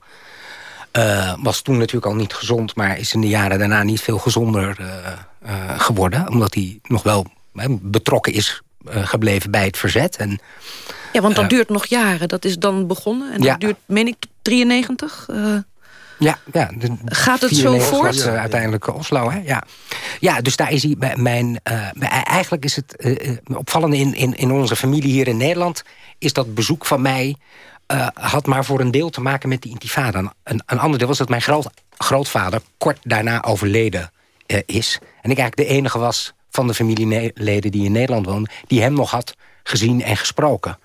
[0.97, 4.18] Uh, was toen natuurlijk al niet gezond, maar is in de jaren daarna niet veel
[4.18, 6.28] gezonder uh, geworden.
[6.28, 7.26] Omdat hij nog wel
[7.80, 10.16] betrokken is gebleven bij het verzet.
[10.16, 10.40] En,
[11.12, 12.28] ja, want dat duurt nog jaren.
[12.28, 13.32] Dat is dan begonnen.
[13.32, 15.28] En dat duurt, meen ik, 93?
[16.22, 16.70] Ja, ja.
[17.05, 18.14] Gaat het zo voort?
[18.14, 19.40] Was, uh, uiteindelijk Oslo, hè?
[19.45, 19.62] Ja.
[20.20, 20.97] ja, dus daar is hij.
[21.16, 25.82] Mijn, uh, eigenlijk is het uh, opvallende in, in, in onze familie hier in Nederland.
[26.18, 27.36] Is dat bezoek van mij.
[28.14, 30.33] Had maar voor een deel te maken met die intifada.
[30.45, 34.11] Een, een ander deel was dat mijn groot, grootvader kort daarna overleden
[34.66, 34.99] is.
[35.01, 38.51] En ik eigenlijk de enige was van de familieleden die in Nederland woonden.
[38.66, 40.78] die hem nog had gezien en gesproken.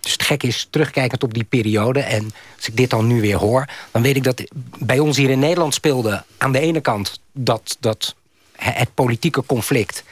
[0.00, 2.00] Dus het gek is, terugkijkend op die periode...
[2.00, 3.68] en als ik dit dan nu weer hoor...
[3.90, 4.44] dan weet ik dat
[4.78, 6.24] bij ons hier in Nederland speelde...
[6.38, 8.14] aan de ene kant dat, dat
[8.56, 10.04] het politieke conflict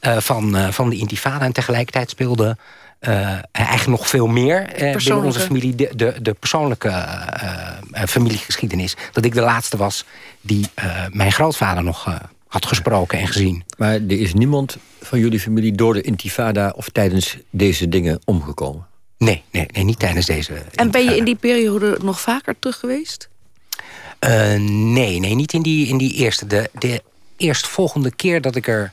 [0.00, 1.44] uh, van, van de intifada...
[1.44, 2.56] en tegelijkertijd speelde
[3.00, 5.74] uh, eigenlijk nog veel meer binnen onze familie...
[5.74, 7.06] de, de, de persoonlijke
[8.06, 8.96] familiegeschiedenis.
[9.12, 10.04] Dat ik de laatste was
[10.40, 10.66] die
[11.10, 13.64] mijn grootvader nog had gesproken en gezien.
[13.76, 16.72] Maar er is niemand van jullie familie door de intifada...
[16.76, 18.86] of tijdens deze dingen omgekomen?
[19.18, 20.62] Nee, nee, nee, niet tijdens deze...
[20.74, 23.28] En ben je in die periode nog vaker terug geweest?
[24.20, 26.46] Uh, nee, nee, niet in die, in die eerste.
[26.46, 27.02] De, de
[27.36, 28.92] eerstvolgende keer dat ik er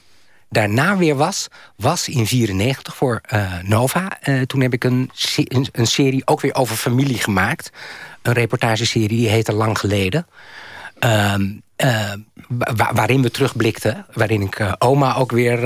[0.55, 1.47] daarna weer was...
[1.75, 4.17] was in 94 voor uh, Nova.
[4.23, 7.71] Uh, toen heb ik een, een, een, serie ook weer over familie gemaakt.
[8.21, 10.27] Een reportageserie, die heette Lang Geleden.
[10.99, 11.49] Ehm,
[12.47, 14.05] wa waarin we terugblikten.
[14.13, 15.59] Waarin ik oma ook weer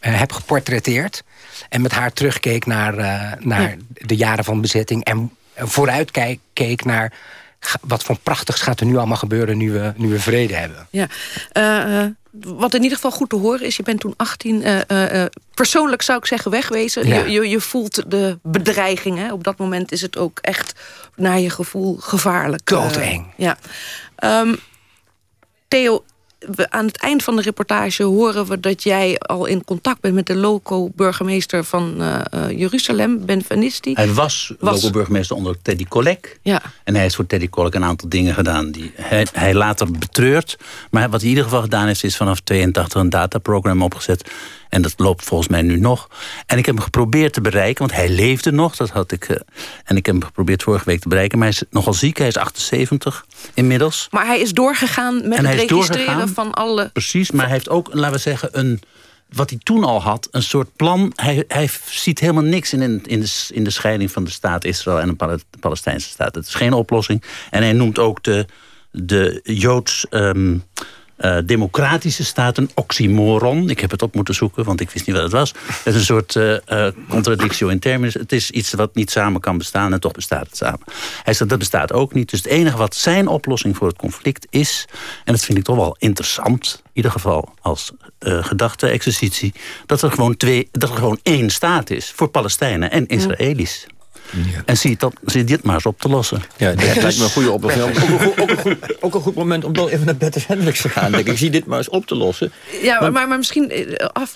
[0.00, 1.24] heb geportretteerd.
[1.68, 2.94] En met haar terugkeek naar,
[3.40, 5.04] naar de jaren van bezetting.
[5.04, 6.10] En vooruit
[6.52, 7.12] keek naar
[7.80, 10.86] wat voor prachtigs gaat er nu allemaal gebeuren nu we, nu we vrede hebben.
[10.90, 11.06] Ja,
[12.32, 14.62] wat in ieder geval goed te horen is, je bent toen 18...
[14.88, 15.24] Uh,
[15.54, 17.06] persoonlijk zou ik zeggen wegwezen.
[17.06, 17.24] Ja.
[17.24, 19.18] Je, je, je, voelt de bedreiging.
[19.18, 19.32] Hè?
[19.32, 20.80] Op dat moment is het ook echt
[21.16, 22.66] naar je gevoel gevaarlijk.
[22.66, 23.26] Doodeng.
[23.36, 23.58] ja.
[24.24, 24.58] Um,
[25.68, 26.04] Theo,
[26.40, 30.14] we, aan het eind van de reportage horen we dat jij al in contact bent
[30.14, 32.20] met de loco-burgemeester van uh,
[32.58, 33.92] Jeruzalem, Ben Vanisti.
[33.92, 34.82] Hij was, was...
[34.82, 36.38] loco-burgemeester onder Teddy Kollek.
[36.42, 36.62] Ja.
[36.84, 40.58] En hij heeft voor Teddy Kollek een aantal dingen gedaan die hij, hij later betreurt.
[40.90, 44.30] Maar wat hij in ieder geval gedaan heeft, is vanaf 82 een dataprogramma opgezet.
[44.70, 46.08] En dat loopt volgens mij nu nog.
[46.46, 48.76] En ik heb hem geprobeerd te bereiken, want hij leefde nog.
[48.76, 49.36] Dat had ik, uh,
[49.84, 51.38] en ik heb hem geprobeerd vorige week te bereiken.
[51.38, 54.08] Maar hij is nogal ziek, hij is 78 inmiddels.
[54.10, 56.90] Maar hij is doorgegaan met en het registreren van alle...
[56.92, 58.80] Precies, maar hij heeft ook, laten we zeggen, een
[59.32, 61.12] wat hij toen al had, een soort plan.
[61.14, 65.00] Hij, hij ziet helemaal niks in, in, de, in de scheiding van de staat Israël
[65.00, 66.34] en de Palestijnse staat.
[66.34, 67.22] Het is geen oplossing.
[67.50, 68.46] En hij noemt ook de,
[68.90, 70.06] de Joods.
[70.10, 70.64] Um,
[71.20, 73.70] uh, democratische staat een oxymoron.
[73.70, 75.54] Ik heb het op moeten zoeken, want ik wist niet wat het was.
[75.66, 78.14] Het is een soort uh, uh, contradictio in terminis.
[78.14, 80.80] Het is iets wat niet samen kan bestaan en toch bestaat het samen.
[81.22, 82.30] Hij zegt dat bestaat ook niet.
[82.30, 84.86] Dus het enige wat zijn oplossing voor het conflict is...
[85.24, 89.54] en dat vind ik toch wel interessant, in ieder geval als gedachte-exercitie...
[89.86, 93.86] Dat, er gewoon twee, dat er gewoon één staat is voor Palestijnen en Israëli's.
[93.88, 93.99] Ja.
[94.64, 96.42] En zie, dat, zie dit maar eens op te lossen.
[96.56, 97.84] Ja, dat lijkt me een goede oplossing.
[97.84, 100.80] Ook een, goed, ook, goed, ook een goed moment om dan even naar Bertus Hendricks
[100.80, 101.12] te gaan.
[101.12, 101.38] Denk ik.
[101.38, 102.52] zie dit maar eens op te lossen.
[102.82, 104.34] Ja, maar, maar, maar misschien eh, af,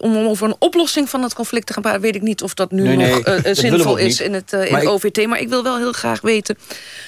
[0.00, 2.00] om over een oplossing van het conflict te gaan praten...
[2.00, 4.66] weet ik niet of dat nu nee, nog nee, uh, zinvol is in het, uh,
[4.66, 5.26] in het OVT.
[5.26, 6.56] Maar ik wil wel heel graag weten...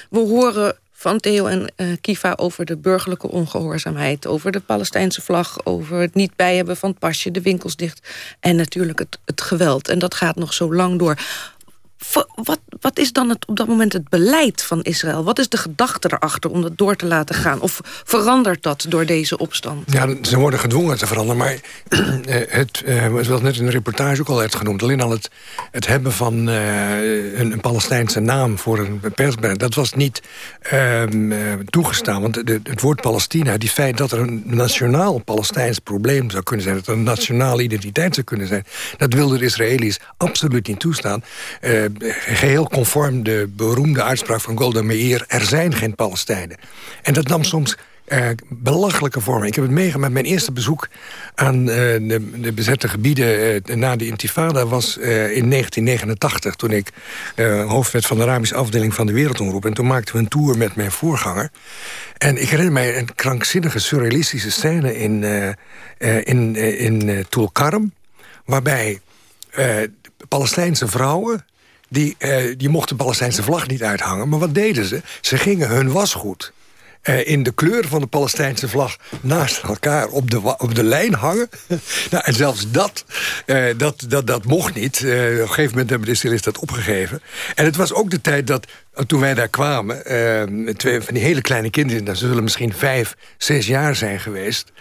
[0.09, 4.27] we horen van Theo en uh, Kiva over de burgerlijke ongehoorzaamheid...
[4.27, 7.31] over de Palestijnse vlag, over het niet bij hebben van het pasje...
[7.31, 8.07] de winkels dicht
[8.39, 9.89] en natuurlijk het, het geweld.
[9.89, 11.17] En dat gaat nog zo lang door
[12.43, 15.23] wat, wat is dan het, op dat moment het beleid van Israël?
[15.23, 17.61] Wat is de gedachte erachter om dat door te laten gaan?
[17.61, 19.91] Of verandert dat door deze opstand?
[19.91, 21.37] Ja, ze worden gedwongen te veranderen.
[21.37, 21.57] Maar
[22.59, 24.83] het, uh, het was net in de reportage ook al werd genoemd.
[24.83, 25.29] Alleen al het,
[25.71, 29.59] het hebben van uh, een, een, Palestijnse naam voor een persbericht...
[29.59, 30.21] dat was niet
[30.73, 31.03] uh,
[31.69, 32.21] toegestaan.
[32.21, 36.65] Want de, het woord Palestina, die feit dat er een nationaal Palestijns probleem zou kunnen
[36.65, 36.75] zijn...
[36.75, 38.65] dat er een nationale identiteit zou kunnen zijn...
[38.97, 41.23] dat wilden de Israëli's absoluut niet toestaan
[42.09, 45.25] geheel conform de beroemde uitspraak van Golda Meir...
[45.27, 46.57] er zijn geen Palestijnen.
[47.01, 47.77] En dat nam soms
[48.07, 49.47] uh, belachelijke vormen.
[49.47, 50.13] Ik heb het meegemaakt.
[50.13, 50.87] Mijn eerste bezoek
[51.35, 56.55] aan uh, de, bezette gebieden na de intifada was in 1989...
[56.55, 56.91] toen ik
[57.67, 59.65] hoofd werd van de Arabische afdeling van de Wereldomroep.
[59.65, 61.49] En toen maakten we een tour met mijn voorganger.
[62.17, 65.23] En ik herinner mij een krankzinnige, surrealistische scène in,
[66.23, 67.93] in, in Tulkarm...
[68.45, 68.99] waarbij
[70.27, 71.45] Palestijnse vrouwen...
[71.89, 72.15] Die,
[72.57, 74.29] die mochten de Palestijnse vlag niet uithangen.
[74.29, 75.01] Maar wat deden ze?
[75.21, 76.53] Ze gingen hun wasgoed
[77.09, 81.13] uh, in de kleur van de Palestijnse vlag naast elkaar op de, op de lijn
[81.13, 81.49] hangen.
[82.11, 83.05] nou, en zelfs dat,
[83.45, 84.99] uh, dat, dat, dat mocht niet.
[84.99, 87.21] Uh, op een gegeven moment hebben de Israëli's dat opgegeven.
[87.55, 88.67] En het was ook de tijd dat
[89.05, 92.03] toen wij daar kwamen, uh, twee van die hele kleine kinderen...
[92.03, 94.71] dat zullen misschien vijf, zes jaar zijn geweest...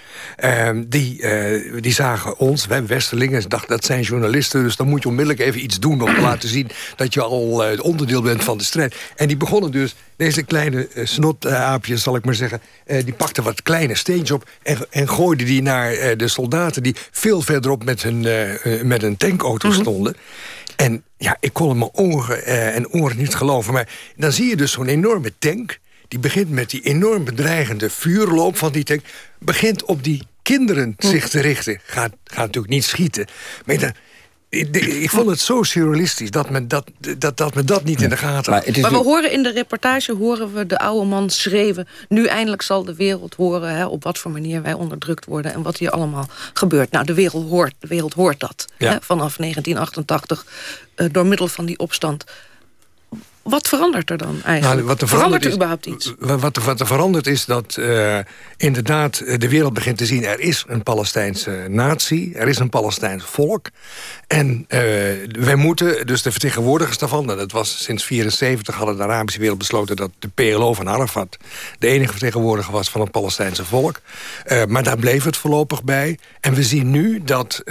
[0.44, 4.62] Uh, die, uh, die zagen ons, wij Westerlingen, dachten dat zijn journalisten...
[4.62, 6.70] dus dan moet je onmiddellijk even iets doen om te laten zien...
[6.96, 8.96] dat je al onderdeel bent van de strijd.
[9.16, 12.60] En die begonnen dus, deze kleine snotaapjes, zal ik maar zeggen...
[12.86, 16.82] die pakten wat kleine steentjes op en, en gooiden die naar de soldaten...
[16.82, 18.20] die veel verderop met hun,
[18.82, 19.80] met een tankauto mhm.
[19.80, 20.16] stonden...
[20.76, 23.72] En ja, ik kon mijn ogen eh, en oren niet geloven.
[23.72, 25.78] Maar dan zie je dus zo'n enorme tank...
[26.08, 29.00] die begint met die enorm bedreigende vuurloop van die tank...
[29.38, 31.80] begint op die kinderen zich te richten.
[31.84, 33.26] Gaat, gaat natuurlijk niet schieten.
[33.64, 33.92] Maar dan,
[34.48, 38.16] ik, vond het zo surrealistisch dat men dat, dat, dat, men dat niet in de
[38.16, 38.66] gaten had.
[38.66, 41.88] Maar, maar we horen in de reportage horen we de oude man schreven...
[42.08, 45.52] nu eindelijk zal de wereld horen hè, op wat voor manier wij onderdrukt worden...
[45.52, 46.90] en wat hier allemaal gebeurt.
[46.90, 48.66] Nou, de wereld hoort, de wereld hoort dat.
[48.76, 50.46] Hè, vanaf 1988
[50.96, 52.24] uh, door middel van die opstand
[53.46, 54.74] wat verandert er dan eigenlijk?
[54.74, 56.14] Nou, wat er verandert, er überhaupt iets?
[56.18, 58.18] Wat er, wat er verandert is dat uh,
[58.56, 60.24] inderdaad eh, de wereld begint te zien...
[60.24, 63.70] er is een Palestijnse natie, er is een Palestijns volk.
[64.26, 64.80] En uh,
[65.28, 67.26] wij moeten, dus de vertegenwoordigers daarvan...
[67.26, 69.96] dat was sinds 1974 hadden de Arabische wereld besloten...
[69.96, 71.36] dat de PLO van Arafat
[71.78, 74.00] de enige vertegenwoordiger was van het Palestijnse volk.
[74.46, 76.18] Uh, maar daar bleef het voorlopig bij.
[76.40, 77.62] En we zien nu dat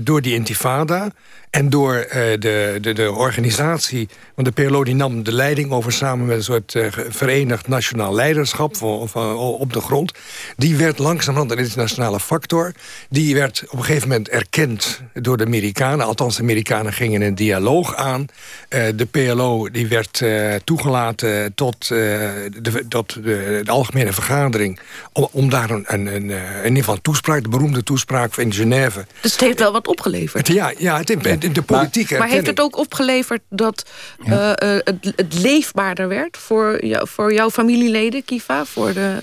[0.00, 1.12] door die intifada...
[1.56, 5.92] En door uh, de, de, de organisatie, want de PLO die nam de leiding over...
[5.92, 10.12] samen met een soort uh, verenigd nationaal leiderschap van, van, op de grond.
[10.56, 12.72] Die werd langzamerhand een internationale factor.
[13.08, 16.06] Die werd op een gegeven moment erkend door de Amerikanen.
[16.06, 18.20] Althans, de Amerikanen gingen een dialoog aan.
[18.20, 20.24] Uh, de PLO die werd
[20.64, 24.80] toegelaten tot, de, tot de, de, algemene vergadering...
[25.12, 29.04] om, om daar een, een, een, in ieder geval toespraak, de beroemde toespraak in Genève...
[29.20, 30.48] Dus het heeft wel wat opgeleverd.
[30.48, 33.90] ja, ja, het, het, de politiek Maar, maar heeft het ook opgeleverd dat
[34.26, 36.36] uh, het, het, leefbaarder werd...
[36.36, 38.64] Voor, jou, voor jouw familieleden, Kiva?
[38.64, 39.18] Voor de,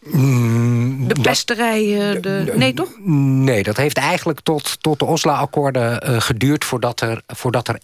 [0.00, 2.14] mm, de pesterij?
[2.14, 2.90] Uh, de, nee, toch?
[3.04, 6.64] Nee, dat heeft eigenlijk tot, tot de Oslo-akkoorden uh, geduurd...
[6.64, 7.78] Voordat er, voordat er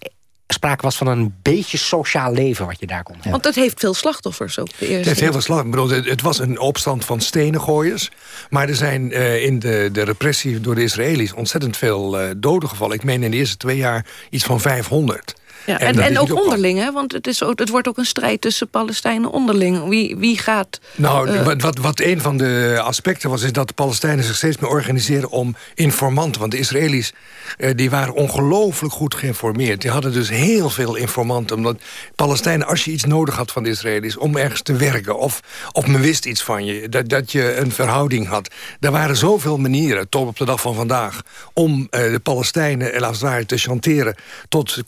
[0.46, 3.30] sprake was van een beetje sociaal leven wat je daar kon hebben.
[3.30, 4.68] Want het heeft veel slachtoffers ook.
[4.78, 4.86] De.
[4.86, 6.08] Het heeft heel veel slachtoffers.
[6.08, 8.10] Het was een opstand van stenengooiers.
[8.50, 12.68] Maar er zijn uh, in de, de repressie door de Israëli's ontzettend veel uh, doden
[12.68, 12.96] gevallen.
[12.96, 15.34] Ik meen in de eerste twee jaar iets van 500.
[15.66, 16.92] Ja, en, en, ook onderling, hè?
[16.92, 19.88] want het, is ook, het wordt ook een strijd tussen Palestijnen onderling.
[19.88, 20.80] Wie, wie gaat...
[20.94, 23.42] Nou, uh, wat, wat een van de aspecten was...
[23.42, 26.40] is dat de Palestijnen zich steeds meer organiseren om informanten.
[26.40, 27.12] Want de Israëli's
[27.58, 29.80] uh, die waren ongelooflijk goed geïnformeerd.
[29.80, 31.56] Die hadden dus heel veel informanten.
[31.56, 31.80] Omdat
[32.14, 34.18] Palestijnen, als je iets nodig had van de Israëli's...
[34.18, 35.40] om ergens te werken, of,
[35.72, 36.88] of men wist iets van je...
[36.88, 38.50] dat, dat je een verhouding had.
[38.80, 41.22] Er waren zoveel manieren, tot op de dag van vandaag...
[41.52, 44.14] om uh, de Palestijnen, laten we te chanteren
[44.48, 44.78] tot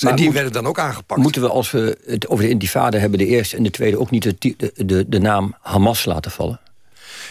[0.00, 1.20] Maar, en die werden dan ook aangepakt.
[1.20, 3.18] Moeten we, als we het over de intifada hebben...
[3.18, 4.54] de eerste en de tweede ook niet de,
[4.86, 6.60] de, de, naam Hamas laten vallen?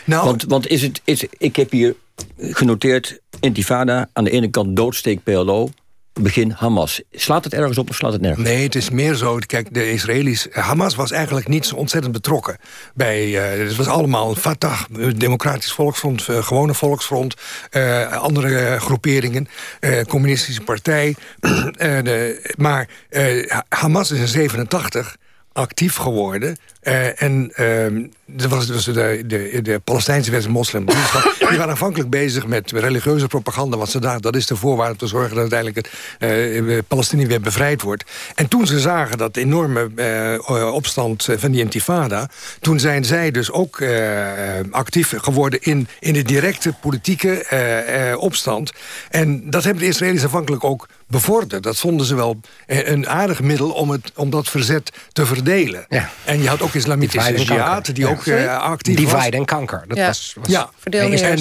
[0.05, 1.95] Nou, want, want is het, is, ik heb hier
[2.39, 3.19] genoteerd...
[3.39, 5.69] intifada, aan de ene kant doodsteek PLO
[6.13, 7.01] begin Hamas.
[7.11, 8.47] Slaat het ergens op of slaat het nergens?
[8.47, 9.37] Nee, het is meer zo.
[9.45, 10.47] Kijk, de Israëli's...
[10.51, 12.57] Hamas was eigenlijk niet zo ontzettend betrokken.
[12.93, 14.81] Bij, uh, het was allemaal Fatah,
[15.15, 16.27] Democratisch Volksfront...
[16.27, 17.35] Uh, gewone Volksfront,
[17.71, 19.47] uh, andere groeperingen...
[20.07, 21.15] Communistische Partij.
[22.57, 22.89] maar
[23.69, 25.15] Hamas is in 87
[25.53, 26.57] actief geworden.
[26.83, 27.85] Uh, en uh,
[28.41, 30.85] er was dus de, de, de Palestijnse westen moslim.
[31.49, 33.77] Die waren aanvankelijk bezig met religieuze propaganda.
[33.77, 35.29] Want ze dachten, dat is de voorwaarde om te zorgen...
[35.29, 35.87] dat uiteindelijk
[36.19, 38.03] het uh, Palestinië weer bevrijd wordt.
[38.35, 42.29] En toen ze zagen dat enorme uh, opstand van die intifada...
[42.59, 43.83] toen zijn zij dus ook
[44.71, 48.71] actief geworden in, in de directe politieke opstand.
[49.09, 51.63] En dat hebben de Israëli's aanvankelijk ook bevorderd.
[51.63, 55.85] Dat vonden ze wel een aardig middel om, het, om dat verzet te verdelen.
[55.89, 56.09] Ja.
[56.23, 59.19] En je had ook islamitische jihad, die ook uh, actief Divide was.
[59.19, 59.83] Divide en kanker.
[59.87, 60.05] Dat ja.
[60.05, 60.69] was, was ja.
[60.83, 61.39] En,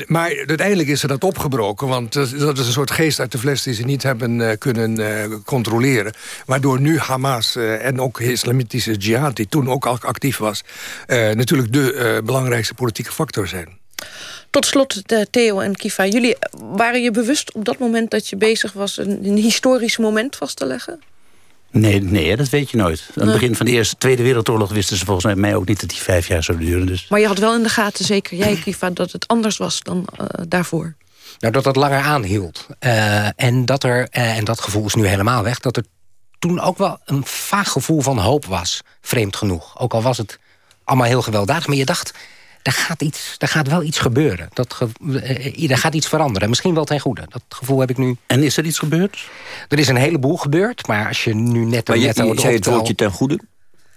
[0.00, 1.88] uh, maar uiteindelijk is er dat opgebroken.
[1.88, 6.12] Want dat is een soort geest uit de fles die ze niet hebben kunnen controleren.
[6.46, 9.36] Waardoor nu Hamas en ook islamitische jihad...
[9.36, 10.64] die toen ook al actief was...
[11.06, 13.78] natuurlijk de belangrijkste politieke factor zijn.
[14.50, 16.06] Tot slot, Theo en Kifa.
[16.06, 18.96] Jullie waren je bewust op dat moment dat je bezig was...
[18.96, 21.00] een, een historisch moment vast te leggen?
[21.70, 23.08] Nee, nee, dat weet je nooit.
[23.16, 25.88] Aan het begin van de Eerste, Tweede Wereldoorlog wisten ze volgens mij ook niet dat
[25.88, 26.86] die vijf jaar zou duren.
[26.86, 27.08] Dus.
[27.08, 30.06] Maar je had wel in de gaten, zeker jij, Kifa, dat het anders was dan
[30.20, 30.94] uh, daarvoor.
[31.38, 32.66] Nou, dat het langer aanhield.
[32.80, 35.84] Uh, en, dat er, uh, en dat gevoel is nu helemaal weg, dat er
[36.38, 38.80] toen ook wel een vaag gevoel van hoop was.
[39.00, 39.80] Vreemd genoeg.
[39.80, 40.38] Ook al was het
[40.84, 41.66] allemaal heel gewelddadig.
[41.66, 42.12] Maar je dacht,
[42.62, 44.48] er gaat, iets, er gaat wel iets gebeuren.
[44.52, 44.88] Dat ge,
[45.68, 46.48] er gaat iets veranderen.
[46.48, 47.24] Misschien wel ten goede.
[47.28, 48.16] Dat gevoel heb ik nu.
[48.26, 49.28] En is er iets gebeurd?
[49.68, 50.86] Er is een heleboel gebeurd.
[50.86, 51.88] Maar als je nu net...
[51.88, 53.40] Maar je, net je zei het woordje ten goede?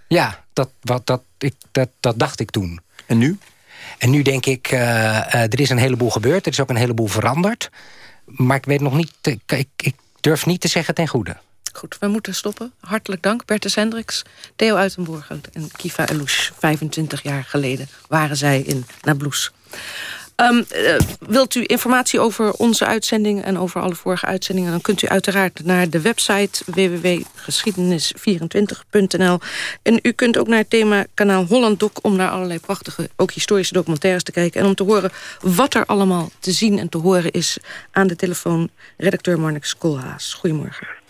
[0.08, 2.80] Ja, dat, wat, dat, ik, dat, dat dacht ik toen.
[3.06, 3.38] En nu?
[3.98, 6.46] En nu denk ik, uh, uh, er is een heleboel gebeurd.
[6.46, 7.70] Er is ook een heleboel veranderd.
[8.26, 9.14] Maar ik weet nog niet...
[9.22, 11.38] Ik, ik, ik durf niet te zeggen ten goede.
[11.74, 12.74] Goed, we moeten stoppen.
[12.80, 14.24] Hartelijk dank, Bertus Hendricks,
[14.56, 16.54] Theo Uitenborg en Kiva Elouche.
[16.58, 19.52] 25 jaar geleden waren zij in Nablus.
[20.36, 24.72] Um, uh, wilt u informatie over onze uitzendingen en over alle vorige uitzendingen...
[24.72, 29.40] dan kunt u uiteraard naar de website www.geschiedenis24.nl.
[29.82, 31.92] En u kunt ook naar het thema kanaal Holland Doc...
[32.02, 34.62] om naar allerlei prachtige, ook historische documentaires te kijken...
[34.62, 35.12] en om te horen
[35.42, 37.58] wat er allemaal te zien en te horen is...
[37.92, 40.34] aan de telefoon redacteur Marnix Koolhaas.
[40.34, 41.03] Goedemorgen.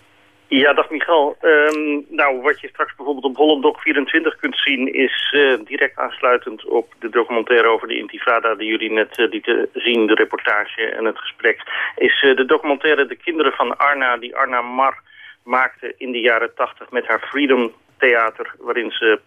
[0.61, 1.37] Ja, dag Michal.
[1.41, 4.93] Um, nou, wat je straks bijvoorbeeld op Holland Doc 24 kunt zien...
[4.93, 8.55] is uh, direct aansluitend op de documentaire over de intifada...
[8.55, 11.61] die jullie net uh, lieten zien, de reportage en het gesprek...
[11.95, 14.17] is uh, de documentaire De Kinderen van Arna...
[14.17, 15.01] die Arna Mar
[15.43, 17.71] maakte in de jaren 80 met haar Freedom
[18.03, 18.53] theater...
[18.59, 19.19] waarin ze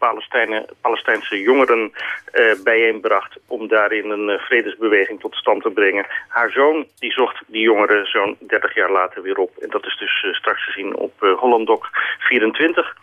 [0.80, 1.92] Palestijnse jongeren
[2.34, 3.38] uh, bijeenbracht...
[3.46, 6.06] om daarin een uh, vredesbeweging tot stand te brengen.
[6.28, 9.56] Haar zoon die zocht die jongeren zo'n 30 jaar later weer op.
[9.58, 11.86] En dat is dus uh, straks te zien op Holland Doc
[12.18, 12.96] 24.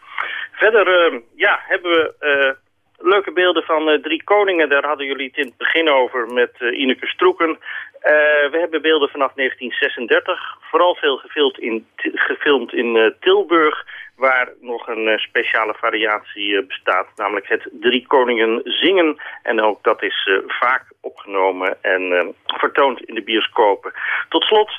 [0.51, 2.55] Verder ja, hebben we
[2.97, 4.69] leuke beelden van Drie Koningen.
[4.69, 7.57] Daar hadden jullie het in het begin over met uh, Ineke Stroeken.
[8.51, 10.57] We hebben beelden vanaf 1936.
[10.61, 13.85] Vooral veel gefilmd in, gefilmd in Tilburg.
[14.27, 17.07] Waar nog een speciale variatie bestaat.
[17.15, 19.21] Namelijk het Drie Koningen zingen.
[19.41, 23.93] En ook dat is vaak opgenomen en vertoond in de bioscopen.
[24.29, 24.71] Tot slot...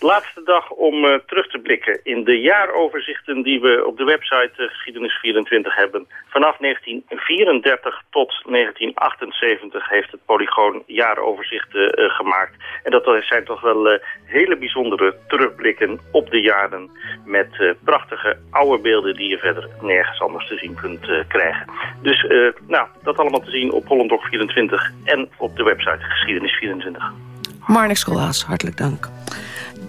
[0.00, 4.52] Laatste dag om uh, terug te blikken in de jaaroverzichten die we op de website
[4.56, 6.06] uh, Geschiedenis24 hebben.
[6.28, 12.54] Vanaf 1934 tot 1978 heeft het Polygoon jaaroverzichten uh, gemaakt.
[12.82, 16.90] En dat zijn toch wel hele bijzondere terugblikken op de jaren
[17.24, 21.66] met prachtige oude beelden die je verder nergens anders te zien kunt krijgen.
[22.02, 22.26] Dus
[22.66, 27.32] nou, dat allemaal te zien op Hollandok 24 en op de website Geschiedenis24.
[27.66, 29.08] Marnix Schoolhaas, hartelijk dank.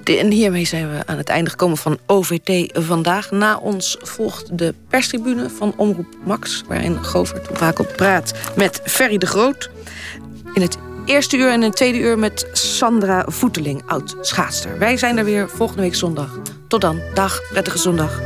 [0.06, 3.32] En hiermee zijn we aan het einde gekomen van OVT vandaag.
[3.32, 6.64] Na ons volgt de perstribune van Omroep Max...
[6.68, 9.70] waarin Govert Wakel praat met Ferry de Groot.
[10.54, 14.80] In het eerste uur en het tweede uur met Sandra Voeteling, oud schaatster.
[14.80, 16.40] Wij zijn er weer volgende week zondag.
[16.68, 17.02] Tot dan.
[17.14, 17.42] Dag.
[17.52, 18.22] Prettige zondag.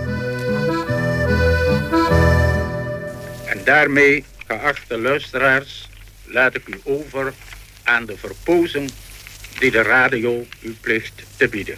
[3.46, 5.90] En daarmee, geachte luisteraars,
[6.26, 7.34] laat ik u over
[7.84, 8.90] aan de verpozen
[9.60, 11.76] die de radio u plicht te bieden.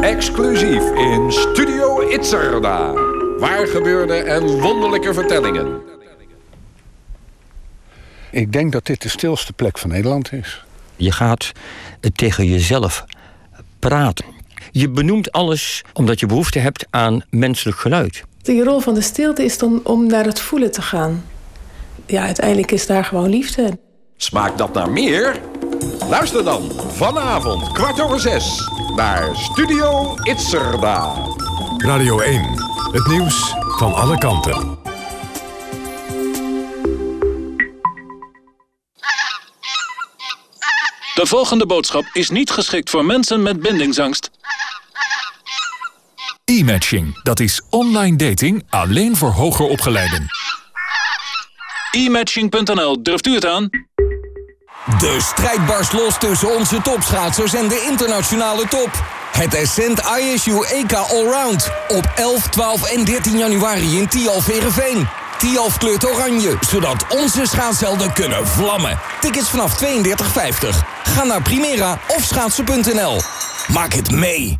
[0.00, 2.92] Exclusief in Studio Itzerda.
[3.38, 5.80] Waar gebeurde en wonderlijke vertellingen.
[8.30, 10.64] Ik denk dat dit de stilste plek van Nederland is.
[10.96, 11.52] Je gaat
[12.14, 13.04] tegen jezelf
[13.78, 14.24] praten.
[14.70, 18.22] Je benoemt alles omdat je behoefte hebt aan menselijk geluid.
[18.42, 21.24] De rol van de stilte is dan om naar het voelen te gaan.
[22.06, 23.78] Ja, uiteindelijk is daar gewoon liefde.
[24.16, 25.40] Smaakt dat naar meer?
[26.10, 31.14] Luister dan vanavond kwart over zes naar Studio Itzerda.
[31.76, 32.42] Radio 1,
[32.92, 34.78] het nieuws van alle kanten.
[41.14, 44.30] De volgende boodschap is niet geschikt voor mensen met bindingsangst.
[46.44, 50.26] E-matching, dat is online dating alleen voor hoger opgeleiden.
[51.90, 53.70] E-matching.nl, durft u het aan?
[54.84, 58.90] De strijd barst los tussen onze topschaatsers en de internationale top.
[59.32, 65.08] Het Ascent ISU EK Allround op 11, 12 en 13 januari in Tialf Verenveen.
[65.38, 68.98] Tialf kleurt oranje, zodat onze schaatshelden kunnen vlammen.
[69.20, 69.88] Tickets vanaf 32,50.
[71.02, 73.20] Ga naar Primera of schaatsen.nl.
[73.68, 74.58] Maak het mee.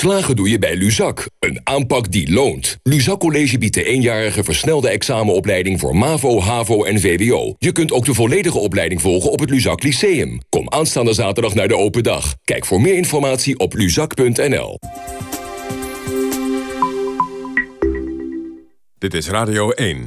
[0.00, 2.76] Slagen doe je bij Luzak, een aanpak die loont.
[2.82, 7.54] Luzak College biedt de eenjarige versnelde examenopleiding voor MAVO, HAVO en VWO.
[7.58, 10.40] Je kunt ook de volledige opleiding volgen op het Luzak Lyceum.
[10.48, 12.34] Kom aanstaande zaterdag naar de open dag.
[12.44, 14.78] Kijk voor meer informatie op luzak.nl.
[18.98, 20.02] Dit is Radio 1.